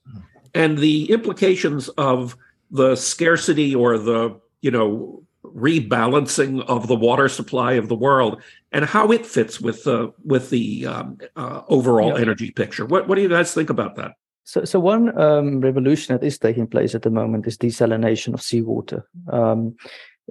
and 0.54 0.78
the 0.78 1.10
implications 1.10 1.88
of 1.90 2.36
the 2.70 2.96
scarcity 2.96 3.74
or 3.74 3.98
the 3.98 4.40
you 4.62 4.70
know 4.70 5.22
rebalancing 5.44 6.64
of 6.66 6.88
the 6.88 6.96
water 6.96 7.28
supply 7.28 7.72
of 7.72 7.88
the 7.88 7.94
world 7.94 8.42
and 8.72 8.84
how 8.84 9.10
it 9.12 9.26
fits 9.26 9.60
with 9.60 9.84
the 9.84 10.12
with 10.24 10.50
the 10.50 10.86
um, 10.86 11.18
uh, 11.36 11.62
overall 11.68 12.14
yeah. 12.14 12.22
energy 12.22 12.50
picture. 12.50 12.86
What 12.86 13.08
what 13.08 13.16
do 13.16 13.22
you 13.22 13.28
guys 13.28 13.54
think 13.54 13.70
about 13.70 13.96
that? 13.96 14.12
So, 14.44 14.64
so 14.64 14.78
one 14.78 15.18
um, 15.18 15.60
revolution 15.60 16.14
that 16.14 16.26
is 16.26 16.38
taking 16.38 16.66
place 16.66 16.94
at 16.94 17.02
the 17.02 17.10
moment 17.10 17.46
is 17.46 17.56
desalination 17.56 18.34
of 18.34 18.42
seawater. 18.42 19.08
Um, 19.32 19.74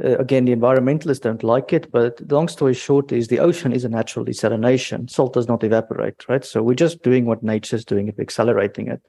uh, 0.04 0.18
again, 0.18 0.46
the 0.46 0.56
environmentalists 0.56 1.22
don't 1.22 1.44
like 1.44 1.74
it, 1.74 1.92
but 1.92 2.18
the 2.18 2.36
long 2.36 2.48
story 2.48 2.74
short 2.74 3.12
is 3.12 3.28
the 3.28 3.40
ocean 3.40 3.74
is 3.74 3.86
a 3.86 3.90
natural 3.90 4.26
desalination. 4.26 5.10
Salt 5.10 5.34
does 5.34 5.48
not 5.48 5.64
evaporate, 5.64 6.28
right? 6.28 6.44
So 6.46 6.64
we're 6.64 6.74
just 6.74 7.04
doing 7.04 7.26
what 7.26 7.44
nature 7.44 7.76
is 7.76 7.86
doing, 7.86 8.14
accelerating 8.20 8.88
it. 8.88 9.02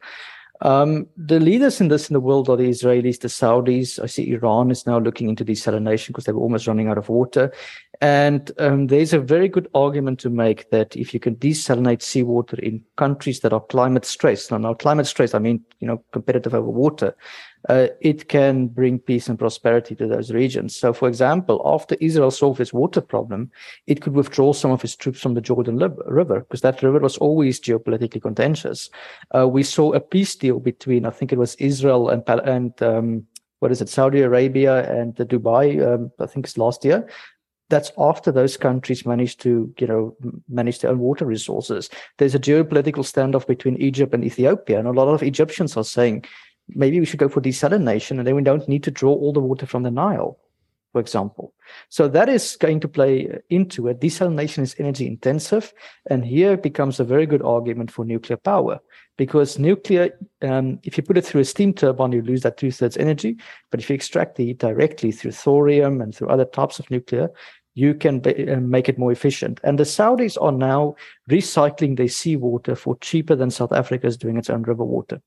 Um, 0.61 1.07
the 1.17 1.41
leaders 1.41 1.81
in 1.81 1.89
this 1.89 2.09
in 2.09 2.15
the 2.15 2.21
world 2.21 2.49
are 2.49 2.57
the 2.57 2.69
Israelis, 2.69 3.21
the 3.21 3.29
Saudis. 3.29 4.03
I 4.03 4.07
see 4.07 4.33
Iran 4.33 4.71
is 4.71 4.87
now 4.87 4.99
looking 4.99 5.29
into 5.29 5.45
desalination 5.45 6.09
because 6.09 6.25
they 6.25 6.33
were 6.33 6.41
almost 6.41 6.67
running 6.67 6.89
out 6.89 6.99
of 6.99 7.09
water. 7.09 7.53
And 8.05 8.51
um, 8.59 8.89
there's 8.89 9.15
a 9.15 9.19
very 9.19 9.49
good 9.49 9.67
argument 9.75 10.21
to 10.21 10.29
make 10.29 10.69
that 10.69 10.95
if 10.95 11.15
you 11.15 11.21
can 11.21 11.37
desalinate 11.37 12.03
seawater 12.03 12.59
in 12.61 12.85
countries 12.97 13.41
that 13.41 13.55
are 13.55 13.63
climate 13.63 14.05
stressed, 14.05 14.51
now, 14.51 14.59
now 14.59 14.75
climate 14.75 15.07
stressed, 15.07 15.35
I 15.35 15.39
mean, 15.39 15.65
you 15.81 15.89
know, 15.89 16.05
competitive 16.13 16.55
over 16.55 16.69
water, 16.69 17.17
uh, 17.71 17.87
it 18.03 18.29
can 18.29 18.67
bring 18.67 18.99
peace 18.99 19.27
and 19.31 19.39
prosperity 19.39 19.95
to 19.95 20.07
those 20.07 20.31
regions. 20.31 20.77
So, 20.77 20.93
for 20.93 21.09
example, 21.09 21.63
after 21.65 21.97
Israel 21.99 22.31
solved 22.31 22.61
its 22.61 22.75
water 22.75 23.01
problem, 23.01 23.51
it 23.87 24.03
could 24.03 24.13
withdraw 24.13 24.53
some 24.53 24.71
of 24.71 24.85
its 24.85 24.97
troops 24.97 25.21
from 25.21 25.33
the 25.33 25.41
Jordan 25.41 25.79
River 26.05 26.41
because 26.41 26.61
that 26.61 26.83
river 26.83 26.99
was 26.99 27.17
always 27.17 27.59
geopolitically 27.59 28.21
contentious. 28.21 28.91
Uh, 29.35 29.49
we 29.49 29.63
saw 29.63 29.95
a 29.95 30.01
peace 30.01 30.37
deal 30.37 30.61
between, 30.61 31.07
I 31.07 31.11
think 31.11 31.33
it 31.33 31.39
was 31.39 31.55
Israel 31.55 32.11
and, 32.11 32.23
and 32.29 32.83
um, 32.83 33.27
what 33.61 33.73
is 33.73 33.81
it, 33.81 33.89
Saudi 33.89 34.21
Arabia 34.21 34.85
and 34.95 35.15
Dubai, 35.15 35.81
um, 35.81 36.13
I 36.21 36.27
think 36.27 36.45
it's 36.45 36.59
last 36.59 36.85
year. 36.85 37.09
That's 37.75 37.91
after 37.99 38.31
those 38.31 38.57
countries 38.57 39.05
managed 39.05 39.41
to, 39.41 39.75
you 39.81 39.87
know, 39.89 40.17
manage 40.49 40.79
their 40.79 40.93
own 40.93 41.01
water 41.01 41.27
resources. 41.27 41.91
There's 42.19 42.37
a 42.37 42.39
geopolitical 42.39 43.05
standoff 43.13 43.49
between 43.49 43.77
Egypt 43.79 44.15
and 44.15 44.25
Ethiopia, 44.25 44.79
and 44.79 44.87
a 44.87 44.93
lot 44.93 45.09
of 45.09 45.25
Egyptians 45.25 45.77
are 45.77 45.83
saying, 45.83 46.25
maybe 46.69 47.01
we 47.01 47.07
should 47.07 47.19
go 47.19 47.29
for 47.29 47.41
desalination 47.41 48.19
and 48.19 48.27
then 48.27 48.37
we 48.37 48.43
don't 48.43 48.69
need 48.69 48.85
to 48.85 48.91
draw 48.91 49.13
all 49.13 49.33
the 49.33 49.41
water 49.41 49.67
from 49.67 49.83
the 49.83 49.91
Nile, 49.91 50.39
for 50.93 51.01
example. 51.01 51.53
So 51.89 52.09
that 52.09 52.29
is 52.29 52.57
going 52.57 52.81
to 52.81 52.89
play 52.89 53.39
into 53.51 53.89
it. 53.89 54.01
Desalination 54.01 54.63
is 54.63 54.77
energy 54.79 55.07
intensive. 55.07 55.73
And 56.11 56.25
here 56.25 56.57
becomes 56.57 57.01
a 57.01 57.05
very 57.05 57.27
good 57.27 57.43
argument 57.43 57.91
for 57.91 58.05
nuclear 58.05 58.37
power 58.37 58.81
because 59.17 59.59
nuclear, 59.59 60.11
um, 60.43 60.79
if 60.83 60.97
you 60.97 61.03
put 61.03 61.19
it 61.19 61.27
through 61.27 61.43
a 61.43 61.45
steam 61.45 61.73
turbine, 61.75 62.13
you 62.13 62.23
lose 62.23 62.43
that 62.43 62.57
two 62.57 62.71
thirds 62.71 62.97
energy. 62.97 63.37
But 63.71 63.81
if 63.81 63.91
you 63.91 63.95
extract 63.95 64.37
the 64.37 64.47
heat 64.47 64.59
directly 64.59 65.13
through 65.13 65.33
thorium 65.33 66.01
and 66.01 66.15
through 66.15 66.29
other 66.29 66.47
types 66.47 66.79
of 66.79 66.91
nuclear, 66.91 67.29
you 67.75 67.95
can 67.95 68.21
be, 68.21 68.51
uh, 68.51 68.61
make 68.61 68.89
it 68.89 68.99
more 68.99 69.13
efficient. 69.13 69.61
And 69.65 69.79
the 69.79 69.85
Saudis 69.85 70.41
are 70.41 70.53
now 70.53 70.97
recycling 71.29 71.97
their 71.97 72.09
seawater 72.09 72.75
for 72.75 72.97
cheaper 72.99 73.35
than 73.35 73.51
South 73.51 73.73
Africa 73.73 74.07
is 74.07 74.17
doing 74.17 74.37
its 74.37 74.51
own 74.51 74.63
river 74.63 74.85
water 74.85 75.21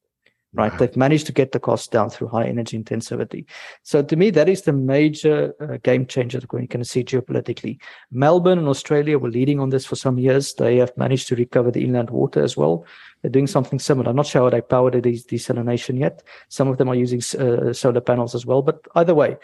right? 0.54 0.72
Wow. 0.72 0.78
They've 0.78 0.98
managed 0.98 1.26
to 1.28 1.32
get 1.32 1.52
the 1.52 1.60
cost 1.60 1.92
down 1.92 2.10
through 2.10 2.30
high 2.30 2.46
energy 2.46 2.78
intensity. 2.78 3.46
So 3.84 4.02
to 4.02 4.16
me, 4.16 4.30
that 4.32 4.50
is 4.50 4.64
the 4.64 4.74
major 4.74 5.54
uh, 5.62 5.78
game 5.84 6.06
changer 6.06 6.40
that 6.40 6.52
we're 6.52 6.66
going 6.66 6.80
to 6.80 6.86
see 6.86 7.04
geopolitically. 7.04 7.80
Melbourne 8.12 8.60
and 8.60 8.68
Australia 8.68 9.20
were 9.20 9.30
leading 9.30 9.60
on 9.60 9.70
this 9.70 9.86
for 9.86 9.96
some 9.96 10.18
years. 10.18 10.54
They 10.54 10.78
have 10.78 10.96
managed 10.98 11.28
to 11.30 11.36
recover 11.36 11.72
the 11.72 11.84
inland 11.84 12.10
water 12.10 12.42
as 12.42 12.58
well. 12.58 12.86
They're 13.22 13.32
doing 13.32 13.48
something 13.48 13.80
similar. 13.80 14.10
I'm 14.10 14.16
not 14.16 14.28
sure 14.28 14.44
how 14.44 14.50
they 14.50 14.62
powered 14.62 14.94
the 14.94 15.02
desalination 15.02 16.00
yet. 16.00 16.24
Some 16.50 16.68
of 16.68 16.78
them 16.78 16.90
are 16.90 16.96
using 16.96 17.22
uh, 17.40 17.74
solar 17.74 18.02
panels 18.02 18.36
as 18.36 18.46
well. 18.46 18.62
But 18.62 18.86
either 18.96 19.16
way, 19.16 19.38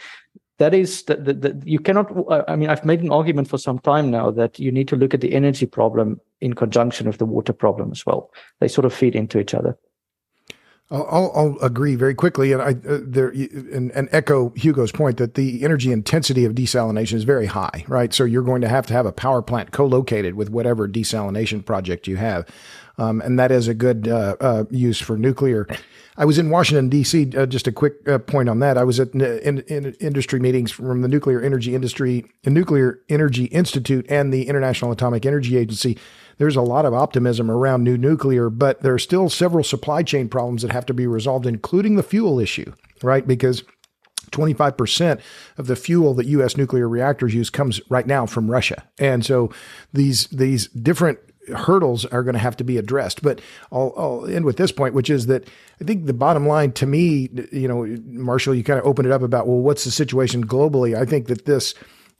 that 0.63 0.73
is 0.73 1.03
that 1.03 1.25
the, 1.25 1.33
the, 1.33 1.51
you 1.65 1.79
cannot 1.79 2.07
i 2.47 2.55
mean 2.55 2.69
i've 2.69 2.85
made 2.91 3.01
an 3.01 3.11
argument 3.11 3.47
for 3.47 3.59
some 3.67 3.79
time 3.79 4.07
now 4.19 4.31
that 4.31 4.59
you 4.59 4.71
need 4.71 4.87
to 4.87 4.95
look 4.95 5.13
at 5.13 5.21
the 5.21 5.33
energy 5.33 5.67
problem 5.79 6.19
in 6.43 6.53
conjunction 6.53 7.07
with 7.07 7.17
the 7.19 7.25
water 7.25 7.53
problem 7.53 7.89
as 7.91 8.05
well. 8.05 8.29
They 8.59 8.67
sort 8.67 8.83
of 8.85 8.93
feed 8.93 9.15
into 9.15 9.39
each 9.39 9.53
other. 9.53 9.77
I'll, 10.91 11.31
I'll, 11.33 11.57
agree 11.61 11.95
very 11.95 12.13
quickly, 12.13 12.51
and 12.51 12.61
I 12.61 12.71
uh, 12.87 12.99
there 13.01 13.29
and, 13.29 13.89
and, 13.93 14.09
echo 14.11 14.49
Hugo's 14.49 14.91
point 14.91 15.17
that 15.17 15.33
the 15.33 15.63
energy 15.63 15.91
intensity 15.91 16.45
of 16.45 16.53
desalination 16.53 17.13
is 17.13 17.23
very 17.23 17.47
high, 17.47 17.85
right? 17.87 18.13
So 18.13 18.25
you're 18.25 18.43
going 18.43 18.61
to 18.61 18.67
have 18.67 18.85
to 18.87 18.93
have 18.93 19.05
a 19.07 19.11
power 19.11 19.41
plant 19.41 19.71
co-located 19.71 20.35
with 20.35 20.49
whatever 20.49 20.87
desalination 20.87 21.65
project 21.65 22.05
you 22.05 22.17
have, 22.17 22.45
um, 22.97 23.21
and 23.21 23.39
that 23.39 23.51
is 23.51 23.67
a 23.67 23.73
good 23.73 24.07
uh, 24.07 24.35
uh, 24.39 24.63
use 24.69 24.99
for 24.99 25.17
nuclear. 25.17 25.67
I 26.15 26.25
was 26.25 26.37
in 26.37 26.49
Washington 26.49 26.89
D.C. 26.89 27.31
Uh, 27.35 27.45
just 27.45 27.67
a 27.67 27.71
quick 27.71 28.07
uh, 28.07 28.19
point 28.19 28.49
on 28.49 28.59
that. 28.59 28.77
I 28.77 28.83
was 28.83 28.99
at 28.99 29.13
in, 29.13 29.59
in 29.61 29.93
industry 29.99 30.39
meetings 30.39 30.71
from 30.71 31.01
the 31.01 31.07
Nuclear 31.07 31.41
Energy 31.41 31.73
Industry, 31.73 32.25
the 32.43 32.51
Nuclear 32.51 32.99
Energy 33.09 33.45
Institute, 33.45 34.05
and 34.09 34.31
the 34.31 34.47
International 34.47 34.91
Atomic 34.91 35.25
Energy 35.25 35.57
Agency 35.57 35.97
there's 36.37 36.55
a 36.55 36.61
lot 36.61 36.85
of 36.85 36.93
optimism 36.93 37.49
around 37.49 37.83
new 37.83 37.97
nuclear, 37.97 38.49
but 38.49 38.81
there 38.81 38.93
are 38.93 38.99
still 38.99 39.29
several 39.29 39.63
supply 39.63 40.03
chain 40.03 40.29
problems 40.29 40.61
that 40.61 40.71
have 40.71 40.85
to 40.87 40.93
be 40.93 41.07
resolved, 41.07 41.45
including 41.45 41.95
the 41.95 42.03
fuel 42.03 42.39
issue, 42.39 42.73
right? 43.01 43.27
Because 43.27 43.63
25% 44.31 45.21
of 45.57 45.67
the 45.67 45.75
fuel 45.75 46.13
that 46.15 46.25
U.S. 46.27 46.57
nuclear 46.57 46.89
reactors 46.89 47.33
use 47.35 47.49
comes 47.49 47.79
right 47.89 48.07
now 48.07 48.25
from 48.25 48.49
Russia. 48.49 48.83
And 48.97 49.23
so 49.25 49.51
these, 49.93 50.27
these 50.27 50.67
different 50.69 51.19
hurdles 51.49 52.05
are 52.05 52.23
going 52.23 52.33
to 52.33 52.39
have 52.39 52.57
to 52.57 52.63
be 52.63 52.77
addressed. 52.77 53.21
But 53.21 53.41
I'll, 53.71 53.93
I'll 53.97 54.25
end 54.25 54.45
with 54.45 54.57
this 54.57 54.71
point, 54.71 54.93
which 54.93 55.09
is 55.09 55.27
that 55.27 55.47
I 55.81 55.83
think 55.83 56.05
the 56.05 56.13
bottom 56.13 56.47
line 56.47 56.71
to 56.73 56.85
me, 56.85 57.29
you 57.51 57.67
know, 57.67 57.85
Marshall, 58.05 58.55
you 58.55 58.63
kind 58.63 58.79
of 58.79 58.85
opened 58.85 59.07
it 59.07 59.11
up 59.11 59.21
about 59.21 59.47
well, 59.47 59.59
what's 59.59 59.83
the 59.83 59.91
situation 59.91 60.45
globally? 60.45 60.95
I 60.95 61.05
think 61.05 61.27
that 61.27 61.45
this 61.45 61.73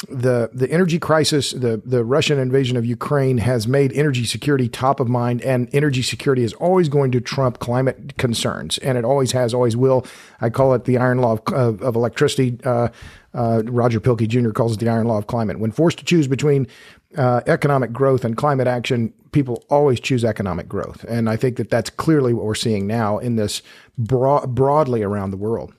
the 0.10 0.50
the 0.54 0.70
energy 0.70 1.00
crisis, 1.00 1.52
the 1.52 1.82
the 1.86 2.04
Russian 2.04 2.40
invasion 2.40 2.78
of 2.78 2.86
Ukraine 2.86 3.38
has 3.38 3.68
made 3.68 3.94
energy 3.94 4.26
security 4.26 4.68
top 4.68 5.00
of 5.00 5.08
mind, 5.08 5.42
and 5.42 5.70
energy 5.74 6.02
security 6.02 6.44
is 6.44 6.54
always 6.54 6.90
going 6.90 7.12
to 7.12 7.22
trump 7.22 7.60
climate 7.60 8.18
concerns, 8.18 8.78
and 8.80 8.98
it 8.98 9.06
always 9.06 9.32
has, 9.32 9.54
always 9.54 9.78
will. 9.78 10.06
I 10.42 10.50
call 10.50 10.74
it 10.74 10.86
the 10.86 10.98
iron 10.98 11.20
law 11.20 11.34
of, 11.34 11.42
of, 11.54 11.82
of 11.82 11.96
electricity. 11.96 12.58
Uh, 12.64 12.90
uh, 13.34 13.64
Roger 13.66 14.00
Pielke 14.00 14.28
Jr. 14.28 14.52
calls 14.52 14.74
it 14.74 14.80
the 14.80 14.90
iron 14.90 15.08
law 15.08 15.18
of 15.18 15.26
climate. 15.26 15.58
When 15.58 15.72
forced 15.72 15.98
to 16.00 16.06
choose 16.06 16.28
between 16.28 16.68
uh, 17.18 17.42
economic 17.48 17.92
growth 17.92 18.26
and 18.26 18.38
climate 18.38 18.68
action, 18.68 19.14
people 19.32 19.64
always 19.70 20.00
choose 20.00 20.24
economic 20.24 20.68
growth, 20.68 21.04
and 21.06 21.30
I 21.30 21.36
think 21.36 21.58
that 21.58 21.70
that's 21.70 21.90
clearly 21.90 22.34
what 22.34 22.46
we're 22.46 22.56
seeing 22.56 22.88
now 22.88 23.18
in 23.18 23.36
this 23.36 23.62
broad, 23.98 24.54
broadly 24.56 25.04
around 25.04 25.32
the 25.32 25.38
world. 25.38 25.74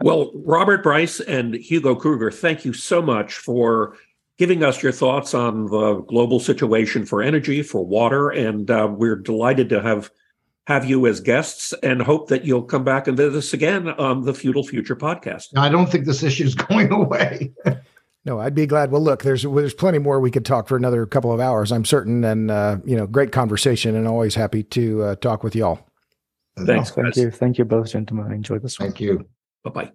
Well, 0.00 0.30
Robert 0.34 0.82
Bryce 0.82 1.20
and 1.20 1.54
Hugo 1.54 1.94
Kruger, 1.94 2.30
thank 2.30 2.64
you 2.64 2.72
so 2.72 3.02
much 3.02 3.34
for 3.34 3.96
giving 4.38 4.62
us 4.62 4.82
your 4.82 4.92
thoughts 4.92 5.34
on 5.34 5.66
the 5.66 5.96
global 6.02 6.38
situation 6.38 7.04
for 7.04 7.22
energy, 7.22 7.62
for 7.62 7.84
water, 7.84 8.30
and 8.30 8.70
uh, 8.70 8.88
we're 8.90 9.16
delighted 9.16 9.68
to 9.70 9.82
have 9.82 10.10
have 10.68 10.84
you 10.84 11.06
as 11.06 11.18
guests 11.18 11.72
and 11.82 12.02
hope 12.02 12.28
that 12.28 12.44
you'll 12.44 12.62
come 12.62 12.84
back 12.84 13.08
and 13.08 13.16
visit 13.16 13.38
us 13.38 13.54
again 13.54 13.88
on 13.88 14.22
the 14.22 14.34
Feudal 14.34 14.62
Future 14.62 14.94
podcast. 14.94 15.56
I 15.56 15.70
don't 15.70 15.90
think 15.90 16.04
this 16.04 16.22
issue 16.22 16.44
is 16.44 16.54
going 16.68 16.92
away. 16.92 17.54
No, 18.28 18.38
I'd 18.38 18.54
be 18.54 18.66
glad. 18.66 18.90
Well, 18.90 19.00
look, 19.00 19.22
there's 19.22 19.42
there's 19.42 19.72
plenty 19.72 19.98
more 19.98 20.20
we 20.20 20.30
could 20.30 20.44
talk 20.44 20.68
for 20.68 20.76
another 20.76 21.06
couple 21.06 21.32
of 21.32 21.40
hours. 21.40 21.72
I'm 21.72 21.86
certain, 21.86 22.22
and 22.24 22.50
uh, 22.50 22.76
you 22.84 22.94
know, 22.94 23.06
great 23.06 23.32
conversation, 23.32 23.96
and 23.96 24.06
always 24.06 24.34
happy 24.34 24.62
to 24.64 25.02
uh, 25.02 25.14
talk 25.16 25.42
with 25.42 25.56
y'all. 25.56 25.80
Thanks. 26.66 26.90
thank 26.90 27.06
guys. 27.06 27.16
you, 27.16 27.30
thank 27.30 27.56
you 27.56 27.64
both, 27.64 27.90
gentlemen. 27.90 28.30
I 28.30 28.34
enjoyed 28.34 28.62
this 28.62 28.78
one. 28.78 28.90
Thank 28.90 29.00
you. 29.00 29.26
Bye 29.64 29.70
bye. 29.70 29.92